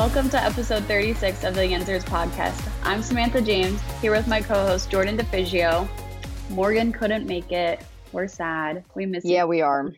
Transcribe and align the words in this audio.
Welcome 0.00 0.30
to 0.30 0.42
episode 0.42 0.84
36 0.84 1.44
of 1.44 1.54
the 1.54 1.60
Yinzers 1.60 2.04
podcast. 2.04 2.66
I'm 2.84 3.02
Samantha 3.02 3.42
James, 3.42 3.78
here 4.00 4.12
with 4.12 4.26
my 4.26 4.40
co-host 4.40 4.90
Jordan 4.90 5.18
DeFigio. 5.18 5.86
Morgan 6.48 6.90
couldn't 6.90 7.26
make 7.26 7.52
it. 7.52 7.82
We're 8.10 8.26
sad. 8.26 8.82
We 8.96 9.04
miss 9.04 9.26
Yeah, 9.26 9.44
we 9.44 9.60
are. 9.60 9.90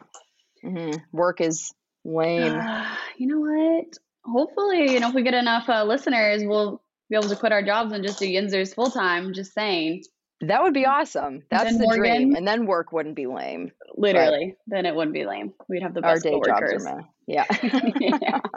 hmm 0.61 0.91
Work 1.13 1.41
is 1.41 1.73
lame. 2.05 2.61
you 3.17 3.29
know 3.29 3.39
what? 3.41 3.97
Hopefully, 4.25 4.91
you 4.93 4.99
know, 4.99 5.11
if 5.11 5.15
we 5.15 5.23
get 5.23 5.35
enough 5.35 5.69
uh, 5.69 5.85
listeners, 5.85 6.43
we'll 6.45 6.83
be 7.09 7.15
able 7.15 7.29
to 7.29 7.37
quit 7.37 7.53
our 7.53 7.63
jobs 7.63 7.93
and 7.93 8.03
just 8.03 8.19
do 8.19 8.27
Yinzers 8.27 8.75
full 8.75 8.91
time. 8.91 9.33
Just 9.33 9.55
saying. 9.55 10.03
That 10.41 10.65
would 10.65 10.75
be 10.75 10.85
awesome. 10.85 11.45
That's 11.49 11.65
then 11.71 11.79
the 11.79 11.85
Morgan- 11.85 12.01
dream. 12.03 12.35
And 12.35 12.47
then 12.47 12.67
work 12.67 12.91
wouldn't 12.91 13.15
be 13.15 13.27
lame. 13.29 13.71
Literally, 13.97 14.57
then 14.67 14.85
it 14.85 14.97
wouldn't 14.97 15.15
be 15.15 15.25
lame. 15.27 15.53
We'd 15.69 15.85
have 15.85 15.95
the 15.95 16.03
Our 16.03 16.15
best 16.15 16.25
day 16.25 16.33
jobs 16.33 16.49
coworkers. 16.49 16.87
are. 16.87 17.05
Yeah. 17.29 17.45
yeah. 18.01 18.41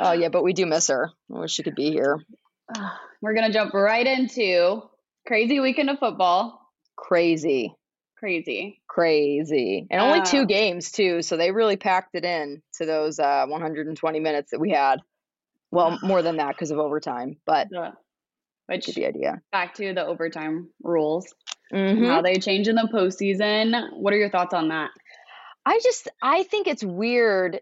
oh 0.00 0.12
yeah, 0.12 0.28
but 0.28 0.42
we 0.42 0.52
do 0.52 0.66
miss 0.66 0.88
her. 0.88 1.10
I 1.34 1.38
wish 1.38 1.52
she 1.52 1.62
could 1.62 1.74
be 1.76 1.90
here. 1.92 2.18
We're 3.22 3.34
gonna 3.34 3.52
jump 3.52 3.74
right 3.74 4.06
into 4.06 4.82
crazy 5.26 5.60
weekend 5.60 5.90
of 5.90 5.98
football. 5.98 6.60
Crazy. 6.96 7.74
Crazy. 8.18 8.82
Crazy. 8.88 9.86
And 9.90 10.00
only 10.00 10.22
two 10.22 10.40
Uh, 10.42 10.44
games 10.44 10.90
too, 10.92 11.22
so 11.22 11.36
they 11.36 11.52
really 11.52 11.76
packed 11.76 12.14
it 12.14 12.24
in 12.24 12.62
to 12.78 12.86
those 12.86 13.18
uh 13.18 13.46
120 13.46 14.20
minutes 14.20 14.50
that 14.50 14.60
we 14.60 14.70
had. 14.70 15.00
Well, 15.70 15.98
more 16.02 16.22
than 16.22 16.36
that 16.38 16.48
because 16.48 16.70
of 16.70 16.78
overtime, 16.78 17.36
but 17.46 17.68
The- 17.70 17.92
Which 18.66 18.86
the 18.86 19.06
idea. 19.06 19.40
back 19.52 19.74
to 19.74 19.92
the 19.94 20.04
overtime 20.06 20.70
rules. 20.82 21.32
Mhm. 21.72 22.08
how 22.08 22.20
they 22.20 22.34
change 22.34 22.66
in 22.66 22.74
the 22.74 22.88
postseason. 22.92 23.92
What 23.92 24.12
are 24.12 24.16
your 24.16 24.28
thoughts 24.30 24.52
on 24.54 24.68
that? 24.68 24.90
I 25.64 25.78
just 25.82 26.08
I 26.20 26.42
think 26.42 26.66
it's 26.66 26.82
weird 26.82 27.60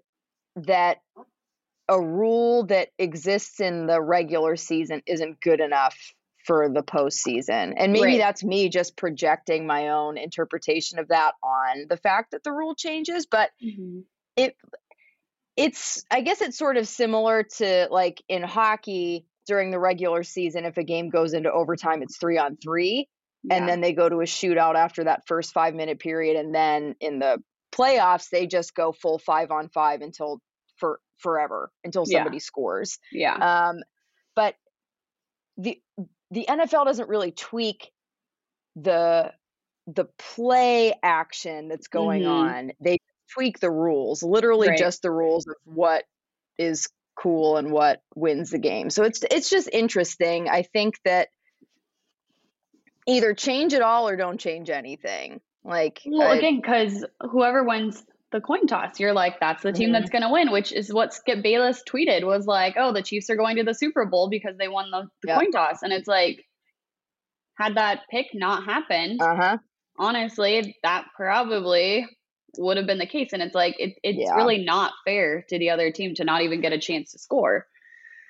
that 0.56 0.98
a 1.88 2.00
rule 2.00 2.66
that 2.66 2.88
exists 2.98 3.60
in 3.60 3.86
the 3.86 4.00
regular 4.00 4.56
season 4.56 5.02
isn't 5.06 5.40
good 5.40 5.60
enough 5.60 5.96
for 6.44 6.68
the 6.68 6.82
postseason. 6.82 7.74
And 7.76 7.92
maybe 7.92 8.12
Right. 8.12 8.18
that's 8.18 8.42
me 8.42 8.68
just 8.68 8.96
projecting 8.96 9.66
my 9.66 9.88
own 9.88 10.16
interpretation 10.16 10.98
of 10.98 11.08
that 11.08 11.34
on 11.42 11.86
the 11.88 11.96
fact 11.96 12.30
that 12.30 12.42
the 12.42 12.52
rule 12.52 12.74
changes, 12.74 13.26
but 13.26 13.50
mm-hmm. 13.62 14.00
it 14.36 14.56
it's 15.56 16.04
I 16.10 16.20
guess 16.20 16.40
it's 16.40 16.56
sort 16.56 16.76
of 16.76 16.86
similar 16.86 17.42
to 17.58 17.88
like 17.90 18.22
in 18.28 18.42
hockey 18.42 19.26
during 19.46 19.70
the 19.70 19.78
regular 19.78 20.22
season 20.22 20.64
if 20.64 20.76
a 20.76 20.84
game 20.84 21.10
goes 21.10 21.34
into 21.34 21.50
overtime 21.50 22.02
it's 22.02 22.16
3 22.18 22.38
on 22.38 22.56
3 22.56 23.08
and 23.50 23.68
then 23.68 23.80
they 23.80 23.92
go 23.92 24.08
to 24.08 24.16
a 24.16 24.24
shootout 24.24 24.74
after 24.74 25.04
that 25.04 25.26
first 25.26 25.52
five 25.52 25.74
minute 25.74 25.98
period 25.98 26.36
and 26.36 26.54
then 26.54 26.94
in 27.00 27.18
the 27.18 27.42
playoffs 27.72 28.28
they 28.30 28.46
just 28.46 28.74
go 28.74 28.92
full 28.92 29.18
five 29.18 29.50
on 29.50 29.68
five 29.68 30.00
until 30.00 30.40
for 30.78 31.00
forever 31.18 31.70
until 31.84 32.04
Yeah. 32.06 32.18
somebody 32.18 32.38
scores 32.38 32.98
yeah, 33.12 33.68
um 33.68 33.80
but 34.34 34.54
the 35.56 35.80
the 36.30 36.46
NFL 36.48 36.84
doesn't 36.84 37.08
really 37.08 37.32
tweak 37.32 37.90
the 38.76 39.32
the 39.86 40.04
play 40.34 40.94
action 41.02 41.68
that's 41.68 41.88
going 41.88 42.22
Mhm. 42.22 42.30
on 42.30 42.72
they 42.80 42.98
tweak 43.34 43.58
the 43.58 43.70
rules 43.70 44.22
literally 44.22 44.68
Right. 44.68 44.78
just 44.78 45.02
the 45.02 45.10
rules 45.10 45.46
of 45.46 45.56
what 45.64 46.04
is 46.58 46.88
cool 47.16 47.56
and 47.56 47.72
what 47.72 48.02
wins 48.14 48.50
the 48.50 48.58
game 48.58 48.90
so 48.90 49.02
it's 49.02 49.24
it's 49.30 49.50
just 49.50 49.68
interesting 49.72 50.48
i 50.48 50.62
think 50.62 50.94
that 51.04 51.28
either 53.06 53.34
change 53.34 53.72
it 53.72 53.82
all 53.82 54.08
or 54.08 54.16
don't 54.16 54.38
change 54.38 54.70
anything 54.70 55.40
like 55.64 56.00
well, 56.06 56.28
I- 56.28 56.36
again, 56.36 56.60
because 56.60 57.04
whoever 57.30 57.64
wins 57.64 58.04
the 58.30 58.40
coin 58.40 58.66
toss, 58.66 59.00
you're 59.00 59.12
like, 59.14 59.40
that's 59.40 59.62
the 59.62 59.72
team 59.72 59.90
Mhm. 59.90 59.92
that's 59.94 60.10
going 60.10 60.22
to 60.22 60.30
win, 60.30 60.50
which 60.52 60.72
is 60.72 60.92
what 60.92 61.14
Skip 61.14 61.42
Bayless 61.42 61.82
tweeted 61.88 62.24
was 62.24 62.46
like, 62.46 62.74
oh, 62.78 62.92
the 62.92 63.02
Chiefs 63.02 63.30
are 63.30 63.36
going 63.36 63.56
to 63.56 63.64
the 63.64 63.74
Super 63.74 64.04
Bowl 64.04 64.28
because 64.28 64.56
they 64.58 64.68
won 64.68 64.90
the, 64.90 65.08
the 65.22 65.28
Yep. 65.28 65.38
coin 65.38 65.50
toss, 65.52 65.82
and 65.82 65.92
it's 65.92 66.08
like, 66.08 66.44
had 67.54 67.76
that 67.76 68.02
pick 68.10 68.26
not 68.34 68.64
happened, 68.64 69.20
uh-huh 69.20 69.58
honestly, 70.00 70.76
that 70.84 71.06
probably 71.16 72.06
would 72.56 72.76
have 72.76 72.86
been 72.86 72.98
the 72.98 73.06
case, 73.06 73.32
and 73.32 73.42
it's 73.42 73.54
like, 73.54 73.74
it, 73.80 73.94
it's 74.04 74.16
Yeah. 74.18 74.36
really 74.36 74.64
not 74.64 74.92
fair 75.04 75.44
to 75.48 75.58
the 75.58 75.70
other 75.70 75.90
team 75.90 76.14
to 76.14 76.24
not 76.24 76.42
even 76.42 76.60
get 76.60 76.72
a 76.72 76.78
chance 76.78 77.10
to 77.12 77.18
score. 77.18 77.66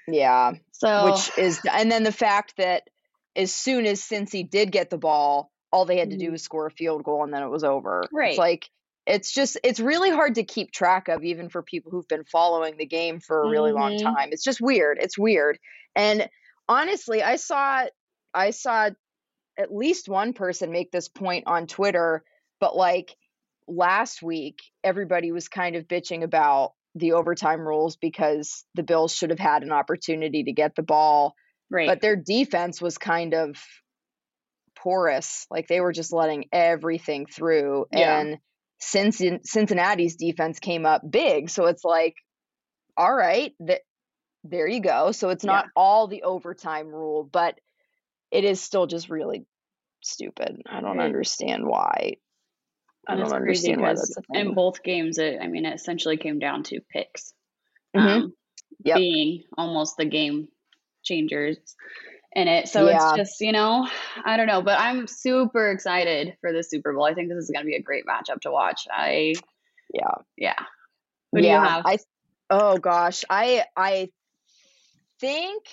yeah 0.07 0.53
So, 0.73 1.05
which 1.05 1.37
is 1.39 1.61
and 1.71 1.93
then 1.93 2.05
the 2.05 2.13
fact 2.13 2.55
that 2.57 2.89
as 3.37 3.55
soon 3.55 3.85
as 3.85 4.01
Cincy 4.01 4.49
did 4.49 4.73
get 4.73 4.89
the 4.89 4.97
ball, 4.97 5.53
all 5.71 5.85
they 5.85 5.99
had 5.99 6.09
to 6.11 6.17
do 6.17 6.29
Mhm. 6.29 6.33
was 6.33 6.43
score 6.43 6.67
a 6.67 6.71
field 6.71 7.05
goal 7.05 7.23
and 7.23 7.33
then 7.35 7.43
it 7.43 7.49
was 7.49 7.65
over. 7.65 8.05
Right. 8.11 8.31
It's 8.31 8.39
like 8.39 8.71
it's 9.09 9.33
just 9.33 9.59
it's 9.65 9.81
really 9.81 10.11
hard 10.11 10.35
to 10.37 10.45
keep 10.45 10.71
track 10.71 11.09
of 11.09 11.25
even 11.25 11.49
for 11.49 11.63
people 11.63 11.91
who've 11.91 12.07
been 12.09 12.25
following 12.25 12.77
the 12.77 12.87
game 12.87 13.21
for 13.21 13.43
a 13.43 13.49
really 13.49 13.73
long 13.73 13.93
Mhm. 13.95 14.03
time. 14.03 14.29
It's 14.33 14.45
just 14.45 14.61
weird. 14.61 14.99
It's 15.01 15.19
weird. 15.19 15.59
And 15.97 16.29
honestly, 16.69 17.23
I 17.23 17.37
saw 17.37 17.87
I 18.35 18.51
saw 18.51 18.91
at 19.59 19.75
least 19.75 20.09
one 20.09 20.33
person 20.35 20.71
make 20.71 20.93
this 20.93 21.09
point 21.09 21.45
on 21.47 21.67
Twitter, 21.67 22.23
but 22.61 22.77
like 22.77 23.17
last 23.67 24.23
week 24.23 24.61
everybody 24.85 25.33
was 25.33 25.49
kind 25.49 25.75
of 25.77 25.89
bitching 25.89 26.23
about 26.23 26.75
the 26.95 27.13
overtime 27.13 27.67
rules 27.67 27.97
because 27.97 28.65
the 28.75 28.83
Bills 28.83 29.15
should 29.15 29.31
have 29.31 29.39
had 29.39 29.63
an 29.63 29.73
opportunity 29.73 30.45
to 30.45 30.53
get 30.53 30.75
the 30.75 30.83
ball 30.83 31.35
right. 31.71 31.87
but 31.87 32.01
their 32.01 32.17
defense 32.17 32.81
was 32.81 32.97
kind 32.99 33.35
of 33.35 33.57
porous 34.75 35.47
like 35.51 35.67
they 35.69 35.81
were 35.81 35.93
just 35.93 36.13
letting 36.13 36.47
everything 36.53 37.27
through 37.27 37.87
Yeah. 37.93 38.21
and 38.21 38.39
Cincin- 38.81 39.45
cincinnati's 39.45 40.17
defense 40.17 40.59
came 40.61 40.87
up 40.87 41.03
big. 41.09 41.51
So 41.51 41.67
it's 41.67 41.85
like 41.85 42.15
all 42.97 43.15
right 43.15 43.53
that 43.61 43.81
there 44.45 44.69
you 44.69 44.81
go. 44.81 45.13
So 45.13 45.31
it's 45.31 45.45
not 45.45 45.67
all 45.77 46.07
the 46.09 46.23
overtime 46.23 46.89
rule 46.89 47.29
but 47.31 47.59
it 48.31 48.45
is 48.45 48.61
still 48.61 48.87
just 48.87 49.09
really 49.09 49.45
stupid. 50.03 50.63
I 50.67 50.81
don't 50.81 51.01
understand 51.01 51.67
why. 51.67 52.17
I 53.07 53.17
don't 53.17 53.33
understand 53.33 53.81
why 53.81 53.95
that's 53.95 54.17
a 54.19 54.23
thing. 54.33 54.49
in 54.49 54.55
both 54.55 54.83
games, 54.83 55.17
it, 55.19 55.39
I 55.41 55.49
mean, 55.49 55.65
it 55.65 55.75
essentially 55.75 56.19
came 56.19 56.39
down 56.39 56.63
to 56.65 56.81
picks. 56.93 57.33
Mhm. 57.97 58.01
um, 58.25 58.33
Yep. 58.85 58.97
being 58.99 59.45
almost 59.57 59.97
the 59.97 60.05
game 60.05 60.49
changers 61.03 61.59
in 62.39 62.49
it. 62.49 62.69
So 62.69 62.89
Yeah. 62.89 62.97
it's 62.97 63.17
just, 63.17 63.41
you 63.41 63.53
know, 63.53 63.89
I 64.25 64.37
don't 64.37 64.47
know, 64.47 64.63
but 64.63 64.79
I'm 64.79 65.07
super 65.07 65.71
excited 65.71 66.37
for 66.41 66.53
the 66.53 66.63
Super 66.63 66.93
Bowl. 66.93 67.05
I 67.05 67.15
think 67.15 67.29
this 67.29 67.39
is 67.39 67.51
going 67.51 67.65
to 67.65 67.69
be 67.69 67.77
a 67.77 67.83
great 67.83 68.05
matchup 68.07 68.41
to 68.43 68.51
watch. 68.51 68.87
I, 68.91 69.35
yeah 69.93 70.23
yeah. 70.37 70.59
Who 71.33 71.41
do 71.41 71.47
you 71.47 71.55
have? 71.55 71.83
I 71.85 71.99
oh 72.51 72.79
gosh, 72.79 73.25
I 73.29 73.65
I 73.77 74.09
think 75.21 75.65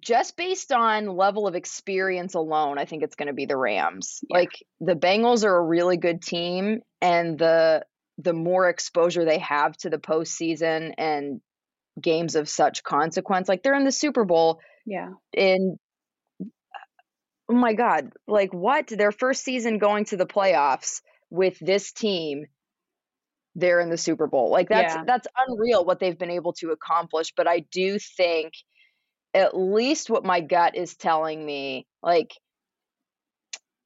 just 0.00 0.36
based 0.36 0.72
on 0.72 1.16
level 1.16 1.48
of 1.48 1.56
experience 1.56 2.34
alone, 2.34 2.78
I 2.78 2.84
think 2.84 3.02
it's 3.02 3.16
going 3.16 3.26
to 3.28 3.34
be 3.34 3.46
the 3.46 3.56
Rams. 3.56 4.20
Yeah. 4.28 4.38
Like 4.38 4.52
the 4.80 4.94
Bengals 4.94 5.44
are 5.44 5.56
a 5.56 5.62
really 5.62 5.96
good 5.96 6.22
team 6.22 6.80
and 7.00 7.38
the 7.38 7.84
the 8.18 8.32
more 8.32 8.68
exposure 8.68 9.24
they 9.24 9.38
have 9.38 9.76
to 9.78 9.90
the 9.90 9.98
postseason 9.98 10.94
and 10.98 11.40
games 12.00 12.34
of 12.34 12.48
such 12.48 12.82
consequence. 12.82 13.48
Like 13.48 13.62
they're 13.62 13.74
in 13.74 13.84
the 13.84 13.92
Super 13.92 14.24
Bowl 14.24 14.60
Yeah. 14.86 15.10
in 15.32 15.78
oh 17.48 17.54
my 17.54 17.72
god, 17.74 18.12
like 18.26 18.52
what? 18.52 18.88
Their 18.88 19.12
first 19.12 19.44
season 19.44 19.78
going 19.78 20.04
to 20.06 20.16
the 20.16 20.26
playoffs 20.26 21.00
with 21.30 21.58
this 21.60 21.92
team 21.92 22.46
they're 23.56 23.80
in 23.80 23.90
the 23.90 23.98
Super 23.98 24.26
Bowl. 24.26 24.50
Like 24.50 24.68
that's 24.68 24.94
Yeah. 24.94 25.04
that's 25.06 25.26
unreal 25.48 25.84
what 25.84 25.98
they've 25.98 26.18
been 26.18 26.30
able 26.30 26.52
to 26.54 26.70
accomplish, 26.70 27.32
but 27.36 27.48
I 27.48 27.60
do 27.60 27.98
think 27.98 28.52
at 29.34 29.56
least 29.56 30.10
what 30.10 30.24
my 30.24 30.40
gut 30.40 30.76
is 30.76 30.96
telling 30.96 31.44
me, 31.44 31.86
like 32.02 32.32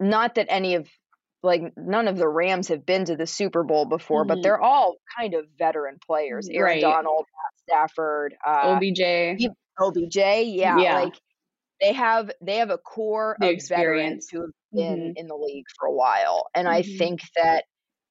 not 0.01 0.35
that 0.35 0.47
any 0.51 0.75
of 0.75 0.89
like 1.45 1.63
none 1.77 2.09
of 2.09 2.19
the 2.19 2.29
Rams 2.29 2.69
have 2.69 2.87
been 2.87 3.07
to 3.07 3.17
the 3.17 3.27
Super 3.27 3.65
Bowl 3.65 3.87
before, 3.87 4.27
but 4.27 4.39
Mhm. 4.39 4.43
they're 4.43 4.61
all 4.63 4.97
kind 5.19 5.35
of 5.35 5.47
veteran 5.59 5.99
players. 6.07 6.49
Aaron 6.51 6.65
Right. 6.65 6.83
Donald, 6.83 7.27
Matt 7.33 7.61
Stafford, 7.91 8.37
uh, 8.47 8.77
OBJ. 8.77 9.39
OBJ, 9.81 10.45
yeah, 10.45 10.77
Yeah. 10.79 10.95
like 10.95 11.15
they 11.81 11.93
have 11.93 12.31
they 12.43 12.57
have 12.59 12.71
a 12.71 12.79
core 12.79 13.37
The 13.41 13.47
of 13.49 13.53
veterans 13.69 14.27
experience. 14.27 14.31
who 14.31 14.43
have 14.43 14.51
been 14.75 15.13
Mhm. 15.13 15.17
in 15.17 15.29
the 15.29 15.37
league 15.37 15.67
for 15.79 15.89
a 15.89 15.93
while, 15.93 16.49
and 16.55 16.69
I 16.69 16.83
Mhm. 16.83 16.99
think 16.99 17.21
that 17.37 17.65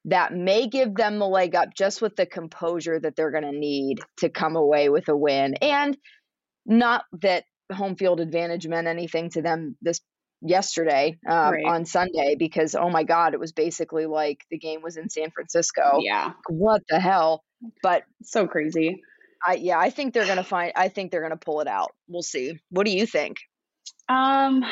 that 0.05 0.33
may 0.33 0.67
give 0.67 0.95
them 0.95 1.19
the 1.19 1.27
leg 1.27 1.55
up 1.55 1.73
just 1.75 2.01
with 2.01 2.15
the 2.17 2.25
composure 2.25 2.99
that 2.99 3.15
they're 3.15 3.31
going 3.31 3.43
to 3.45 3.57
need 3.57 3.99
to 4.17 4.29
come 4.29 4.55
away 4.57 4.89
with 4.89 5.09
a 5.09 5.17
win, 5.17 5.55
and 5.61 5.97
not 6.65 7.05
that 7.21 7.45
home 7.73 7.95
field 7.95 8.19
advantage 8.21 8.67
meant 8.67 8.87
anything 8.87 9.29
to 9.31 9.41
them 9.41 9.77
this 9.81 10.01
yesterday 10.45 11.17
um, 11.27 11.51
Right. 11.53 11.65
on 11.65 11.85
Sunday 11.85 12.35
because 12.37 12.75
oh 12.75 12.89
my 12.89 13.03
god, 13.03 13.33
it 13.33 13.39
was 13.39 13.51
basically 13.53 14.05
like 14.05 14.39
the 14.51 14.57
game 14.57 14.81
was 14.81 14.97
in 14.97 15.09
San 15.09 15.31
Francisco. 15.31 15.99
Yeah. 16.01 16.33
What 16.49 16.81
the 16.89 16.99
hell? 16.99 17.43
But 17.81 18.03
So 18.23 18.47
crazy. 18.47 19.01
I 19.45 19.55
yeah, 19.55 19.79
I 19.79 19.89
think 19.89 20.13
they're 20.13 20.27
gonna 20.27 20.43
find. 20.43 20.71
I 20.75 20.89
think 20.89 21.11
they're 21.11 21.21
gonna 21.21 21.37
pull 21.37 21.61
it 21.61 21.67
out. 21.67 21.91
We'll 22.07 22.21
see. 22.23 22.59
What 22.69 22.85
do 22.85 22.91
you 22.91 23.05
think? 23.05 23.37
Um, 24.09 24.63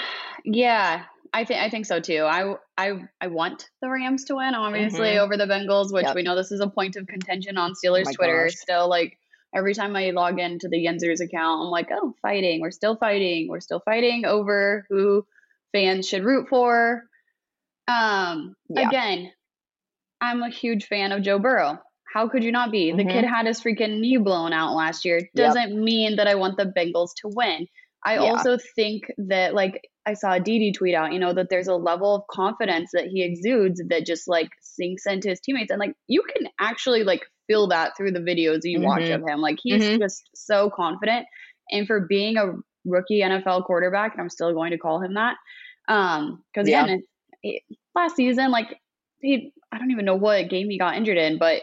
yeah, 0.44 1.04
I 1.34 1.46
think 1.46 1.62
I 1.62 1.70
think 1.70 1.86
so 1.86 2.00
too. 2.00 2.24
I 2.24 2.56
I 2.78 3.04
I 3.22 3.28
want 3.28 3.70
the 3.82 3.90
Rams 3.90 4.26
to 4.26 4.36
win, 4.36 4.54
obviously, 4.56 5.12
Mhm. 5.12 5.20
over 5.20 5.38
the 5.38 5.46
Bengals, 5.46 5.94
which 5.94 6.06
Yep. 6.06 6.16
we 6.16 6.24
know 6.24 6.36
this 6.36 6.52
is 6.52 6.60
a 6.60 6.70
point 6.70 6.96
of 6.96 7.08
contention 7.08 7.58
on 7.58 7.74
Steelers 7.74 8.06
my 8.06 8.14
Twitter. 8.14 8.46
gosh. 8.46 8.56
Still, 8.56 8.90
like 8.90 9.18
every 9.56 9.74
time 9.74 9.96
I 9.96 10.12
log 10.12 10.40
into 10.40 10.68
the 10.70 10.86
Yinzers 10.86 11.20
account, 11.22 11.62
I'm 11.64 11.70
like, 11.72 11.90
oh, 11.92 12.14
fighting. 12.22 12.62
We're 12.62 12.72
still 12.72 12.96
fighting. 12.96 13.48
We're 13.50 13.60
still 13.62 13.82
fighting 13.82 14.26
over 14.26 14.86
who 14.90 15.26
fans 15.74 16.08
should 16.08 16.24
root 16.24 16.48
for. 16.50 17.04
Um, 17.88 18.56
Yeah. 18.70 18.88
again, 18.88 19.32
I'm 20.22 20.44
a 20.44 20.50
huge 20.50 20.86
fan 20.88 21.12
of 21.12 21.22
Joe 21.24 21.40
Burrow. 21.40 21.80
How 22.14 22.28
could 22.28 22.44
you 22.44 22.52
not 22.52 22.72
be? 22.72 22.92
The 22.92 23.06
kid 23.06 23.24
had 23.24 23.48
his 23.48 23.62
freaking 23.62 24.00
knee 24.00 24.18
blown 24.18 24.54
out 24.54 24.76
last 24.76 25.06
year. 25.06 25.18
Mm-hmm. 25.18 25.40
Yep. 25.40 25.48
Doesn't 25.48 25.84
mean 25.84 26.16
that 26.18 26.28
I 26.28 26.36
want 26.36 26.58
the 26.58 26.66
Bengals 26.66 27.12
to 27.22 27.30
win. 27.34 27.68
I 28.06 28.16
Yeah. 28.16 28.22
also 28.22 28.58
think 28.76 29.04
that 29.18 29.54
like 29.54 29.82
I 30.06 30.14
saw 30.14 30.38
Didi 30.40 30.72
tweet 30.72 30.96
out, 30.96 31.14
you 31.14 31.20
know, 31.20 31.34
that 31.34 31.50
there's 31.50 31.68
a 31.68 31.76
level 31.76 32.16
of 32.16 32.24
confidence 32.28 32.90
that 32.94 33.06
he 33.08 33.24
exudes 33.24 33.82
that 33.90 34.06
just 34.06 34.28
like 34.28 34.50
sinks 34.62 35.06
into 35.06 35.30
his 35.30 35.40
teammates. 35.40 35.72
And 35.72 35.80
like 35.80 35.94
you 36.08 36.24
can 36.24 36.48
actually 36.60 37.04
like 37.04 37.22
feel 37.48 37.68
that 37.70 37.96
through 37.96 38.12
the 38.12 38.20
videos 38.20 38.62
you 38.64 38.82
watch 38.82 39.04
Mhm. 39.04 39.16
of 39.16 39.30
him. 39.30 39.40
Like 39.40 39.60
he's 39.62 39.84
Mhm. 39.84 40.00
just 40.00 40.24
so 40.36 40.70
confident. 40.70 41.28
And 41.72 41.88
for 41.88 42.02
being 42.08 42.38
a 42.38 42.54
rookie 42.86 43.22
NFL 43.22 43.66
quarterback, 43.66 44.14
and 44.14 44.22
I'm 44.22 44.30
still 44.30 44.54
going 44.54 44.72
to 44.72 44.78
call 44.78 45.02
him 45.02 45.14
that. 45.16 45.36
Um, 45.88 46.44
because 46.54 46.68
Yeah. 46.70 46.84
again, 46.86 47.04
it, 47.44 47.64
it, 47.70 47.78
last 47.96 48.16
season, 48.16 48.52
like 48.52 48.80
he 49.20 49.54
I 49.72 49.78
don't 49.78 49.92
even 49.92 50.06
know 50.06 50.16
what 50.16 50.50
game 50.50 50.70
he 50.70 50.78
got 50.78 50.96
injured 50.96 51.18
in, 51.18 51.38
but 51.38 51.62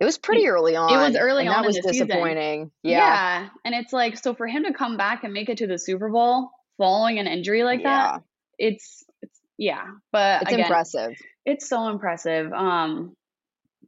It 0.00 0.04
was 0.04 0.18
pretty 0.18 0.48
early 0.48 0.76
on. 0.76 0.92
It 0.92 0.96
was 0.96 1.16
early 1.16 1.42
and 1.46 1.50
on 1.54 1.62
that 1.62 1.66
was 1.66 1.78
disappointing. 1.78 2.70
yeah. 2.82 2.98
Yeah. 3.42 3.48
And 3.64 3.74
it's 3.74 3.92
like, 3.92 4.16
so 4.18 4.34
for 4.34 4.46
him 4.46 4.64
to 4.64 4.72
come 4.72 4.96
back 4.96 5.24
and 5.24 5.32
make 5.32 5.48
it 5.48 5.58
to 5.58 5.66
the 5.66 5.78
Super 5.78 6.08
Bowl 6.08 6.50
following 6.78 7.18
an 7.18 7.26
injury 7.26 7.62
like 7.62 7.82
that, 7.82 8.22
it's, 8.58 9.04
it's 9.22 9.38
yeah. 9.58 9.84
But 10.10 10.42
It's 10.42 10.52
again, 10.52 10.66
impressive. 10.66 11.12
it's 11.44 11.68
so 11.68 11.88
impressive. 11.88 12.50
Um, 12.52 13.14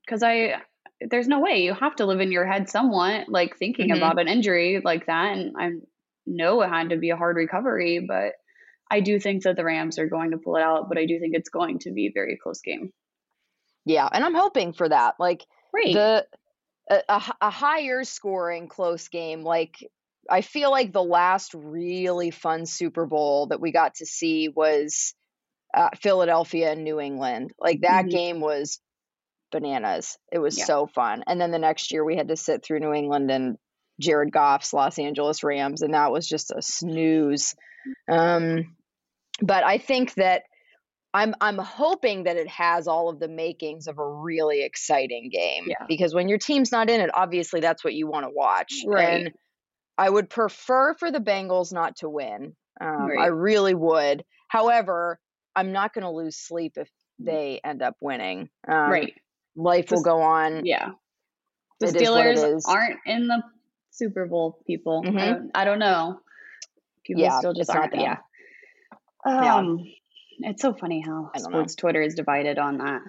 because 0.05 0.23
I, 0.23 0.61
there's 1.01 1.29
no 1.29 1.41
way 1.41 1.63
you 1.63 1.73
have 1.75 1.97
to 1.97 2.07
live 2.07 2.21
in 2.21 2.31
your 2.31 2.47
head 2.47 2.69
somewhat, 2.69 3.29
like 3.29 3.57
thinking 3.57 3.89
Mhm. 3.91 3.97
about 3.97 4.21
an 4.21 4.29
injury 4.29 4.81
like 4.85 5.07
that. 5.07 5.37
And 5.37 5.55
I 5.59 5.71
know 6.27 6.63
it 6.63 6.69
had 6.69 6.91
to 6.91 6.97
be 6.99 7.11
a 7.11 7.17
hard 7.17 7.37
recovery, 7.37 8.05
but 8.07 8.35
I 8.91 9.01
do 9.01 9.19
think 9.21 9.45
that 9.45 9.57
the 9.57 9.65
Rams 9.65 9.99
are 9.99 10.09
going 10.09 10.33
to 10.33 10.39
pull 10.39 10.57
it 10.57 10.63
out. 10.63 10.89
But 10.89 10.99
I 10.99 11.07
do 11.07 11.19
think 11.21 11.35
it's 11.35 11.51
going 11.51 11.81
to 11.81 11.93
be 11.93 12.07
a 12.09 12.13
very 12.15 12.39
close 12.43 12.61
game. 12.61 12.93
Yeah, 13.85 14.09
and 14.11 14.25
I'm 14.25 14.35
hoping 14.35 14.73
for 14.73 14.89
that. 14.89 15.17
Like 15.19 15.45
Right. 15.75 15.95
the 15.95 16.27
a, 16.91 17.03
a 17.09 17.23
a 17.43 17.51
higher 17.51 18.05
scoring 18.05 18.69
close 18.69 19.09
game. 19.09 19.43
Like 19.43 19.77
I 20.31 20.43
feel 20.43 20.71
like 20.71 20.93
the 20.93 21.03
last 21.05 21.55
really 21.55 22.31
fun 22.31 22.67
Super 22.67 23.07
Bowl 23.07 23.49
that 23.49 23.61
we 23.61 23.73
got 23.73 23.97
to 23.97 24.07
see 24.07 24.49
was 24.49 25.15
uh, 25.75 25.91
Philadelphia 26.01 26.73
and 26.73 26.85
New 26.85 27.01
England. 27.01 27.53
Like 27.61 27.83
that 27.83 28.07
Mhm. 28.07 28.11
game 28.11 28.41
was 28.41 28.81
bananas. 29.53 30.19
It 30.33 30.39
was 30.39 30.57
Yeah. 30.57 30.65
so 30.67 30.87
fun. 30.87 31.25
And 31.27 31.41
then 31.41 31.51
the 31.51 31.59
next 31.59 31.93
year 31.93 32.05
we 32.05 32.17
had 32.17 32.29
to 32.29 32.37
sit 32.37 32.65
through 32.65 32.81
New 32.81 32.93
England 32.95 33.31
and 33.31 33.59
Jared 34.03 34.33
Goff's 34.33 34.73
Los 34.73 34.99
Angeles 34.99 35.43
Rams, 35.43 35.83
and 35.83 35.95
that 35.95 36.13
was 36.13 36.27
just 36.29 36.51
a 36.51 36.61
snooze. 36.61 37.55
Um, 38.11 38.77
but 39.41 39.65
I 39.65 39.79
think 39.79 40.15
that 40.15 40.43
I'm 41.15 41.35
I'm 41.41 41.59
hoping 41.59 42.25
that 42.25 42.37
it 42.37 42.49
has 42.49 42.89
all 42.89 43.09
of 43.09 43.19
the 43.21 43.29
makings 43.29 43.87
of 43.87 43.99
a 43.99 44.07
really 44.07 44.63
exciting 44.63 45.31
game. 45.33 45.65
Yeah. 45.67 45.87
Because 45.89 46.15
when 46.15 46.29
your 46.29 46.39
team's 46.39 46.73
not 46.73 46.89
in 46.89 47.01
it, 47.01 47.11
obviously 47.15 47.61
that's 47.61 47.85
what 47.85 47.95
you 47.95 48.07
want 48.07 48.25
to 48.25 48.31
watch. 48.35 48.73
Right. 48.87 49.09
And 49.09 49.31
I 49.99 50.09
would 50.09 50.31
prefer 50.31 50.95
for 50.95 51.11
the 51.11 51.21
Bengals 51.21 51.73
not 51.73 51.97
to 51.97 52.09
win. 52.09 52.55
Um, 52.81 53.09
I 53.21 53.27
really 53.27 53.75
would. 53.75 54.25
However, 54.49 55.19
I'm 55.55 55.73
not 55.73 55.93
going 55.93 56.05
to 56.05 56.11
lose 56.11 56.37
sleep 56.37 56.73
if 56.77 56.89
they 57.19 57.61
end 57.63 57.83
up 57.83 57.95
winning. 58.01 58.49
Um, 58.67 58.91
right. 58.91 59.15
Life 59.55 59.91
will 59.91 60.03
go 60.03 60.23
on. 60.23 60.65
Yeah. 60.65 60.93
The 61.81 61.89
it 61.89 61.95
Steelers 61.95 62.63
aren't 62.67 63.01
in 63.05 63.29
the 63.29 63.43
Super 63.93 64.27
Bowl, 64.27 64.59
people. 64.67 65.03
I, 65.07 65.11
Mhm. 65.11 65.25
don't, 65.27 65.51
I 65.55 65.65
don't 65.65 65.79
know. 65.79 66.21
People 67.05 67.23
Yeah, 67.23 67.39
still 67.39 67.53
just 67.53 67.69
it's 67.71 67.75
not 67.75 67.93
aren't. 67.95 67.95
Yeah. 67.97 68.17
Yeah. 69.25 69.57
Um, 69.57 69.79
it's 70.41 70.63
so 70.63 70.73
funny 70.75 71.01
how 71.01 71.31
I 71.35 71.39
don't 71.39 71.53
know. 71.53 71.59
sports 71.59 71.75
Twitter 71.77 72.03
is 72.03 72.15
divided 72.15 72.59
on 72.59 72.79
that. 72.79 73.03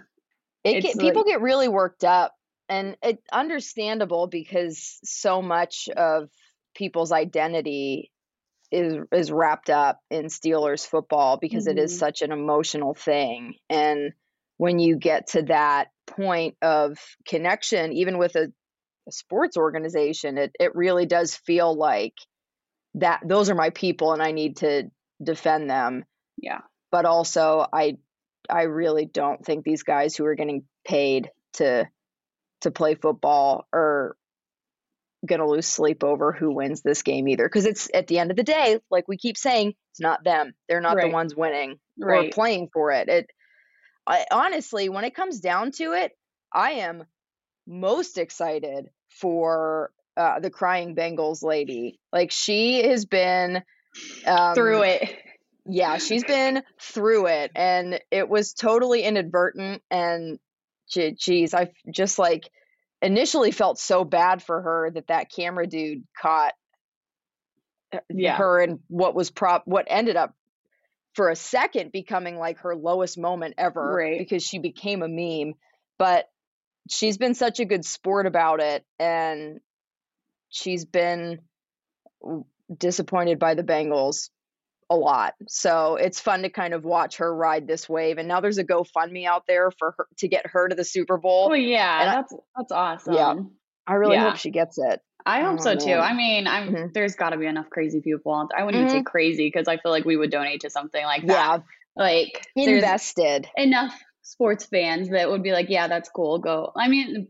It 0.64 0.82
get, 0.82 0.96
like- 0.96 1.00
people 1.08 1.24
get 1.24 1.42
really 1.42 1.68
worked 1.68 2.04
up, 2.04 2.36
and 2.70 2.96
it 3.02 3.22
understandable 3.32 4.28
because 4.28 5.00
so 5.04 5.42
much 5.42 5.90
of 5.90 6.30
people's 6.76 7.12
identity 7.12 8.12
is 8.72 8.96
is 9.12 9.32
wrapped 9.32 9.70
up 9.70 10.00
in 10.10 10.26
Steelers 10.26 10.86
football 10.86 11.38
because 11.38 11.68
it 11.68 11.78
is 11.78 11.94
Mhm. 11.94 12.00
such 12.00 12.22
an 12.24 12.32
emotional 12.32 12.94
thing. 12.96 13.56
And 13.70 14.14
when 14.58 14.80
you 14.80 14.96
get 14.98 15.28
to 15.28 15.44
that 15.44 15.90
point 16.08 16.58
of 16.62 16.98
connection, 17.28 17.94
even 17.94 18.18
with 18.18 18.36
a, 18.36 18.52
a 19.08 19.12
sports 19.12 19.58
organization, 19.58 20.38
it 20.38 20.52
it 20.60 20.76
really 20.76 21.06
does 21.06 21.36
feel 21.36 21.76
like 21.76 22.14
that 22.96 23.22
those 23.26 23.50
are 23.50 23.56
my 23.56 23.70
people, 23.70 24.14
and 24.14 24.22
I 24.22 24.32
need 24.32 24.58
to 24.58 24.90
defend 25.22 25.70
them. 25.70 26.06
Yeah. 26.38 26.62
But 26.92 27.06
also, 27.06 27.66
I 27.72 27.98
I 28.50 28.64
really 28.64 29.06
don't 29.06 29.44
think 29.44 29.64
these 29.64 29.84
guys 29.84 30.16
who 30.16 30.26
are 30.26 30.36
getting 30.36 30.66
paid 30.86 31.30
to 31.54 31.88
to 32.62 32.72
play 32.72 32.96
football 32.96 33.68
are 33.74 34.16
going 35.26 35.40
to 35.40 35.48
lose 35.48 35.68
sleep 35.68 36.04
over 36.04 36.34
who 36.34 36.52
wins 36.52 36.82
this 36.82 37.02
game 37.02 37.28
either. 37.30 37.48
Because 37.48 37.66
it's 37.66 37.90
at 37.94 38.08
the 38.08 38.20
end 38.20 38.32
of 38.32 38.38
the 38.38 38.44
day 38.44 38.80
like 38.92 39.08
we 39.08 39.18
keep 39.18 39.38
saying 39.38 39.74
it's 39.92 40.02
not 40.02 40.24
them. 40.24 40.54
They're 40.68 40.82
not 40.82 40.98
the 41.00 41.10
ones 41.10 41.36
winning 41.36 41.80
or 42.02 42.30
playing 42.30 42.70
for 42.74 42.92
it. 42.92 43.10
It 43.10 43.30
I, 44.06 44.26
honestly 44.32 44.90
when 44.90 45.06
it 45.06 45.16
comes 45.16 45.40
down 45.40 45.72
to 45.72 45.94
it 45.94 46.12
i 46.54 46.72
am 46.72 47.04
most 47.68 48.18
excited 48.18 48.90
for 49.10 49.92
uh, 50.18 50.40
the 50.40 50.50
crying 50.50 50.96
bengals 50.96 51.42
lady 51.44 52.00
like 52.12 52.32
she 52.32 52.84
has 52.88 53.06
been 53.06 53.64
um, 54.26 54.56
Through 54.56 54.84
it. 54.84 55.10
yeah, 55.66 55.98
she's 55.98 56.24
been 56.24 56.64
through 56.82 57.28
it 57.28 57.52
and 57.56 58.00
it 58.12 58.30
was 58.30 58.54
totally 58.54 59.04
inadvertent 59.04 59.82
and 59.90 60.40
ge- 60.90 61.18
geez, 61.18 61.54
I 61.54 61.72
just 61.92 62.20
like 62.20 62.50
initially 63.02 63.52
felt 63.52 63.80
so 63.80 64.04
bad 64.04 64.42
for 64.44 64.62
her 64.62 64.92
that 64.92 65.08
that 65.08 65.32
camera 65.32 65.68
dude 65.68 66.04
caught 66.22 66.54
uh, 67.94 68.00
Yeah. 68.10 68.38
her 68.38 68.62
and 68.62 68.80
what 68.88 69.16
was 69.16 69.30
prop 69.32 69.64
what 69.66 69.88
ended 69.90 70.16
up 70.16 70.34
for 71.16 71.30
a 71.30 71.36
second 71.36 71.92
becoming 71.92 72.38
like 72.38 72.60
her 72.60 72.76
lowest 72.76 73.18
moment 73.18 73.56
ever 73.58 73.94
Right. 73.94 74.18
because 74.18 74.44
she 74.44 74.60
became 74.60 75.02
a 75.04 75.08
meme 75.08 75.54
but 75.98 76.28
she's 76.90 77.18
been 77.18 77.34
such 77.34 77.60
a 77.60 77.66
good 77.66 77.86
sport 77.86 78.26
about 78.26 78.60
it 78.60 78.86
and 79.00 79.60
she's 80.50 80.86
been 80.86 81.40
disappointed 82.76 83.40
by 83.40 83.54
the 83.56 83.64
Bengals 83.64 84.30
a 84.90 84.96
lot. 84.96 85.34
So 85.48 85.96
it's 85.96 86.20
fun 86.20 86.44
to 86.44 86.50
kind 86.50 86.74
of 86.74 86.84
watch 86.84 87.18
her 87.18 87.34
ride 87.36 87.68
this 87.68 87.88
wave. 87.88 88.18
And 88.18 88.28
now 88.28 88.42
there's 88.42 88.58
a 88.58 88.64
GoFundMe 88.64 89.26
out 89.26 89.48
there 89.48 89.72
for 89.72 89.96
her 89.98 90.08
to 90.18 90.28
get 90.28 90.48
her 90.48 90.68
to 90.68 90.76
the 90.76 90.84
Super 90.84 91.18
Bowl. 91.18 91.50
Oh 91.52 91.56
yeah, 91.56 92.02
and 92.02 92.10
I- 92.10 92.14
that's 92.16 92.34
that's 92.56 92.72
awesome. 92.72 93.14
Yeah. 93.14 93.36
I 93.86 93.94
really 93.96 94.16
yeah. 94.16 94.30
hope 94.30 94.38
she 94.38 94.52
gets 94.52 94.78
it. 94.78 95.02
I 95.26 95.42
hope 95.42 95.60
Oh, 95.60 95.64
so 95.64 95.76
too. 95.76 95.94
I 95.94 96.14
mean, 96.14 96.48
I'm 96.48 96.70
Mhm. 96.74 96.94
there's 96.94 97.16
got 97.16 97.30
to 97.32 97.38
be 97.38 97.46
enough 97.48 97.70
crazy 97.70 98.02
people. 98.02 98.50
I 98.56 98.64
wouldn't 98.64 98.82
even 98.82 99.00
say 99.00 99.04
crazy 99.04 99.48
because 99.48 99.68
I 99.68 99.78
feel 99.78 99.92
like 99.92 100.06
we 100.06 100.16
would 100.18 100.32
donate 100.32 100.62
to 100.62 100.70
something 100.70 101.04
like 101.04 101.26
that. 101.28 101.60
Yeah, 101.60 101.60
Like 101.96 102.46
invested. 102.56 103.48
enough 103.58 103.94
sports 104.24 104.66
fans 104.66 105.10
that 105.10 105.30
would 105.30 105.44
be 105.44 105.52
like, 105.52 105.70
yeah, 105.70 105.88
that's 105.88 106.10
cool. 106.10 106.40
Go. 106.40 106.72
I 106.76 106.88
mean, 106.90 107.28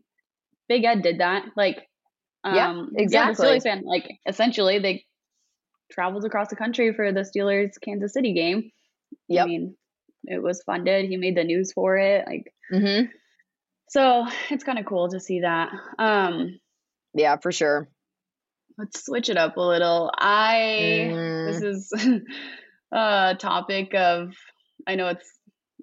Big 0.70 0.86
Ed 0.86 1.02
did 1.02 1.20
that. 1.20 1.46
Like, 1.58 1.88
Yeah, 2.46 2.70
um, 2.70 2.92
exactly. 2.96 3.48
Yeah, 3.48 3.56
Steelers 3.56 3.64
fan. 3.64 3.84
Like, 3.86 4.10
essentially, 4.28 4.80
they 4.80 5.06
traveled 5.92 6.26
across 6.26 6.50
the 6.50 6.56
country 6.56 6.94
for 6.94 7.12
the 7.12 7.22
Steelers 7.22 7.72
Kansas 7.84 8.14
City 8.14 8.34
game. 8.34 8.72
I 9.44 9.46
mean, 9.46 9.76
it 10.26 10.42
was 10.42 10.64
funded. 10.66 11.06
He 11.10 11.18
made 11.18 11.36
the 11.38 11.44
news 11.44 11.74
for 11.74 11.98
it. 11.98 12.26
Like, 12.26 12.54
mm-hmm. 12.72 13.08
so 13.90 14.26
it's 14.50 14.64
kind 14.64 14.80
of 14.80 14.86
cool 14.86 15.10
to 15.10 15.20
see 15.20 15.42
that. 15.42 15.70
Um, 16.00 16.60
Yeah, 17.14 17.38
for 17.38 17.52
sure. 17.52 17.90
let's 18.78 19.06
switch 19.06 19.30
it 19.30 19.38
up 19.38 19.58
a 19.58 19.62
little. 19.62 20.12
I 20.18 21.12
this 21.46 21.62
Mm, 21.62 21.64
is 21.64 21.94
a 22.92 23.36
topic 23.38 23.94
of 23.94 24.34
I 24.88 24.96
know 24.96 25.08
it's 25.10 25.30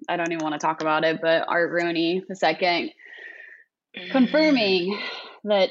I 0.09 0.17
don't 0.17 0.31
even 0.31 0.43
want 0.43 0.53
to 0.59 0.65
talk 0.65 0.81
about 0.81 1.03
it, 1.03 1.19
but 1.21 1.45
Art 1.47 1.71
Rooney 1.71 2.23
the 2.27 2.35
second 2.35 2.91
confirming 4.11 4.97
that 5.43 5.69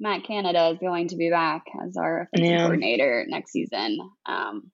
Matt 0.00 0.24
Canada 0.24 0.70
is 0.70 0.78
going 0.78 1.08
to 1.08 1.16
be 1.16 1.30
back 1.30 1.64
as 1.86 1.96
our 1.96 2.22
offensive 2.22 2.50
Yeah. 2.50 2.62
coordinator 2.62 3.24
next 3.28 3.52
season. 3.52 3.98
Um, 4.26 4.70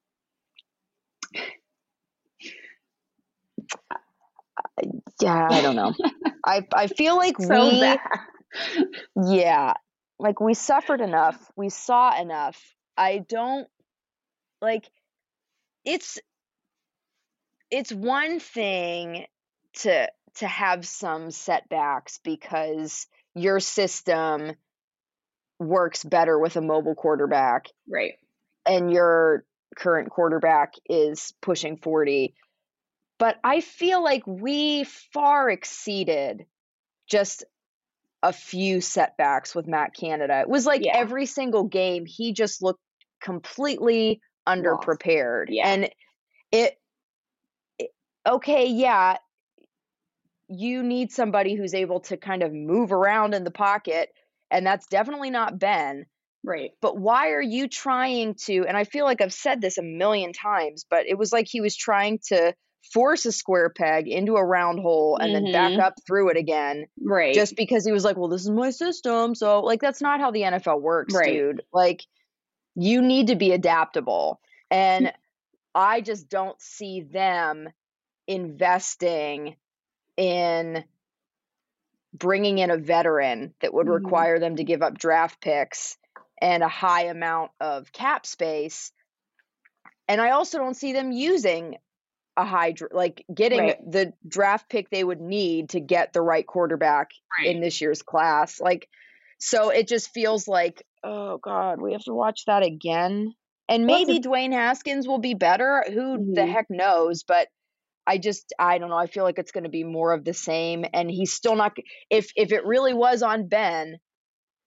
yeah, 5.21 5.49
I 5.51 5.61
don't 5.61 5.77
know. 5.77 5.93
I 6.47 6.67
I 6.73 6.87
feel 6.87 7.17
like 7.17 7.41
so 7.41 7.69
we 7.69 7.81
bad. 7.81 7.99
yeah, 9.27 9.75
like 10.19 10.41
we 10.41 10.55
suffered 10.55 11.01
enough. 11.01 11.37
We 11.57 11.69
saw 11.69 12.19
enough. 12.21 12.59
I 12.97 13.19
don't 13.29 13.69
like 14.63 14.85
it's 15.85 16.19
it's 17.71 17.93
one 17.93 18.41
thing 18.41 19.27
to 19.75 20.09
to 20.37 20.47
have 20.47 20.87
some 20.87 21.31
setbacks 21.31 22.21
because 22.23 23.07
your 23.35 23.61
system 23.61 24.53
works 25.59 26.05
better 26.05 26.39
with 26.39 26.57
a 26.57 26.61
mobile 26.61 26.95
quarterback 26.95 27.67
Right. 27.89 28.15
and 28.67 28.93
your 28.93 29.45
current 29.77 30.11
quarterback 30.11 30.75
is 30.89 31.33
pushing 31.43 31.77
40. 31.77 32.35
But 33.19 33.39
I 33.43 33.61
feel 33.61 34.03
like 34.03 34.25
we 34.27 34.85
far 34.85 35.51
exceeded 35.51 36.47
just 37.09 37.45
a 38.23 38.33
few 38.33 38.81
setbacks 38.81 39.55
with 39.55 39.67
Matt 39.67 39.95
Canada. 39.95 40.41
It 40.41 40.49
was 40.49 40.67
like 40.67 40.85
Yeah. 40.85 40.97
every 40.97 41.27
single 41.27 41.65
game 41.65 42.07
he 42.07 42.33
just 42.33 42.63
looked 42.63 42.81
completely 43.21 44.21
underprepared. 44.47 45.47
Yeah. 45.49 45.69
And 45.69 45.85
it, 45.85 45.95
it 46.53 46.79
okay, 48.29 48.67
yeah, 48.67 49.17
you 50.49 50.83
need 50.83 51.13
somebody 51.13 51.55
who's 51.55 51.75
able 51.75 52.01
to 52.01 52.17
kind 52.17 52.43
of 52.43 52.53
move 52.53 52.93
around 52.93 53.35
in 53.35 53.45
the 53.45 53.51
pocket 53.51 54.11
and 54.51 54.67
that's 54.67 54.87
definitely 54.87 55.31
not 55.31 55.59
Ben 55.59 56.07
Right. 56.45 56.71
but 56.81 56.97
why 56.97 57.31
are 57.33 57.43
you 57.43 57.69
trying 57.69 58.35
to 58.47 58.65
and 58.67 58.77
i 58.77 58.85
feel 58.85 59.05
like 59.05 59.21
i've 59.21 59.33
said 59.35 59.61
this 59.61 59.77
a 59.77 59.83
million 59.83 60.33
times 60.33 60.87
but 60.89 61.07
it 61.07 61.19
was 61.19 61.33
like 61.33 61.47
he 61.51 61.61
was 61.61 61.77
trying 61.77 62.21
to 62.29 62.55
force 62.93 63.27
a 63.27 63.33
square 63.33 63.69
peg 63.69 64.09
into 64.09 64.37
a 64.37 64.45
round 64.45 64.81
hole 64.81 65.19
and 65.21 65.35
then 65.35 65.53
back 65.53 65.73
Mhm. 65.73 65.81
up 65.81 65.95
through 66.07 66.31
it 66.31 66.37
again 66.39 66.87
Right. 67.03 67.35
just 67.35 67.57
because 67.57 67.85
he 67.85 67.93
was 67.93 68.05
like 68.05 68.17
well 68.17 68.29
this 68.29 68.43
is 68.43 68.51
my 68.51 68.71
system 68.71 69.35
so 69.35 69.61
like 69.61 69.81
that's 69.81 70.01
not 70.01 70.21
how 70.21 70.31
the 70.31 70.43
nfl 70.43 70.81
works 70.81 71.13
Right. 71.13 71.35
dude 71.35 71.63
like 71.73 72.07
you 72.77 73.03
need 73.03 73.27
to 73.27 73.37
be 73.37 73.53
adaptable 73.53 74.41
and 74.71 75.13
i 75.75 76.01
just 76.01 76.29
don't 76.31 76.59
see 76.63 77.03
them 77.03 77.69
investing 78.29 79.57
in 80.17 80.85
bringing 82.15 82.59
in 82.59 82.71
a 82.71 82.77
veteran 82.77 83.55
that 83.61 83.75
would 83.75 83.87
Mhm. 83.87 83.95
require 84.05 84.39
them 84.39 84.57
to 84.57 84.65
give 84.65 84.83
up 84.83 84.97
draft 84.97 85.41
picks 85.41 85.99
and 86.41 86.63
a 86.63 86.69
high 86.69 87.05
amount 87.05 87.51
of 87.61 87.93
cap 87.93 88.27
space. 88.27 88.93
And 90.07 90.21
I 90.21 90.31
also 90.31 90.59
don't 90.59 90.75
see 90.75 90.93
them 90.93 91.13
using 91.13 91.79
a 92.37 92.45
high, 92.45 92.75
like 92.93 93.25
getting 93.33 93.59
Right. 93.61 93.91
the 93.91 94.15
draft 94.27 94.69
pick 94.71 94.91
they 94.91 95.03
would 95.05 95.21
need 95.21 95.71
to 95.71 95.81
get 95.81 96.13
the 96.13 96.23
right 96.23 96.47
quarterback 96.47 97.11
right. 97.39 97.49
in 97.55 97.61
this 97.61 97.81
year's 97.81 98.03
class. 98.03 98.61
Like, 98.61 98.89
so 99.39 99.71
it 99.71 99.89
just 99.89 100.13
feels 100.13 100.49
like, 100.49 100.85
oh 101.05 101.39
God, 101.39 101.81
we 101.81 101.93
have 101.93 102.05
to 102.05 102.15
watch 102.15 102.45
that 102.47 102.63
again. 102.63 103.35
And 103.69 103.87
maybe 103.87 104.21
Dwayne 104.21 104.53
Haskins 104.53 105.07
will 105.07 105.19
be 105.19 105.35
better. 105.35 105.85
Who 105.89 106.33
the 106.35 106.41
Mhm. 106.43 106.53
heck 106.53 106.71
knows? 106.71 107.23
But 107.23 107.49
I 108.09 108.19
just, 108.19 108.55
I 108.59 108.79
don't 108.79 108.89
know. 108.89 108.97
I 108.97 109.07
feel 109.07 109.25
like 109.25 109.39
it's 109.39 109.53
going 109.53 109.65
to 109.65 109.71
be 109.71 109.85
more 109.85 110.13
of 110.13 110.25
the 110.25 110.33
same. 110.33 110.85
And 110.95 111.11
he's 111.11 111.33
still 111.33 111.55
not, 111.55 111.77
if, 112.11 112.33
if 112.37 112.53
it 112.53 112.65
really 112.65 112.95
was 112.95 113.23
on 113.23 113.49
Ben 113.49 113.99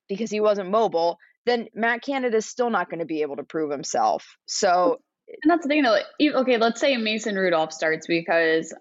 because 0.08 0.30
he 0.30 0.40
wasn't 0.40 0.70
mobile, 0.70 1.18
then 1.48 1.68
Matt 1.74 2.04
Canada 2.04 2.38
is 2.38 2.46
still 2.46 2.70
not 2.70 2.90
going 2.90 3.00
to 3.00 3.06
be 3.06 3.24
able 3.24 3.38
to 3.38 3.44
prove 3.44 3.72
himself. 3.72 4.38
So, 4.46 5.00
And 5.42 5.50
that's 5.50 5.64
the 5.64 5.70
thing, 5.70 5.82
though. 5.82 5.98
Okay, 6.42 6.58
let's 6.58 6.80
say 6.80 6.96
Mason 6.98 7.36
Rudolph 7.36 7.74
starts 7.74 8.06
because 8.06 8.74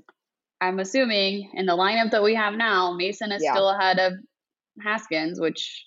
I'm 0.61 0.79
assuming 0.79 1.50
in 1.55 1.64
the 1.64 1.73
lineup 1.76 2.11
that 2.11 2.23
we 2.23 2.35
have 2.35 2.55
now, 2.55 2.93
Mason 2.93 3.33
is 3.33 3.43
Yeah. 3.43 3.52
still 3.52 3.71
ahead 3.71 3.99
of 3.99 4.12
Haskins, 4.83 5.40
which 5.40 5.87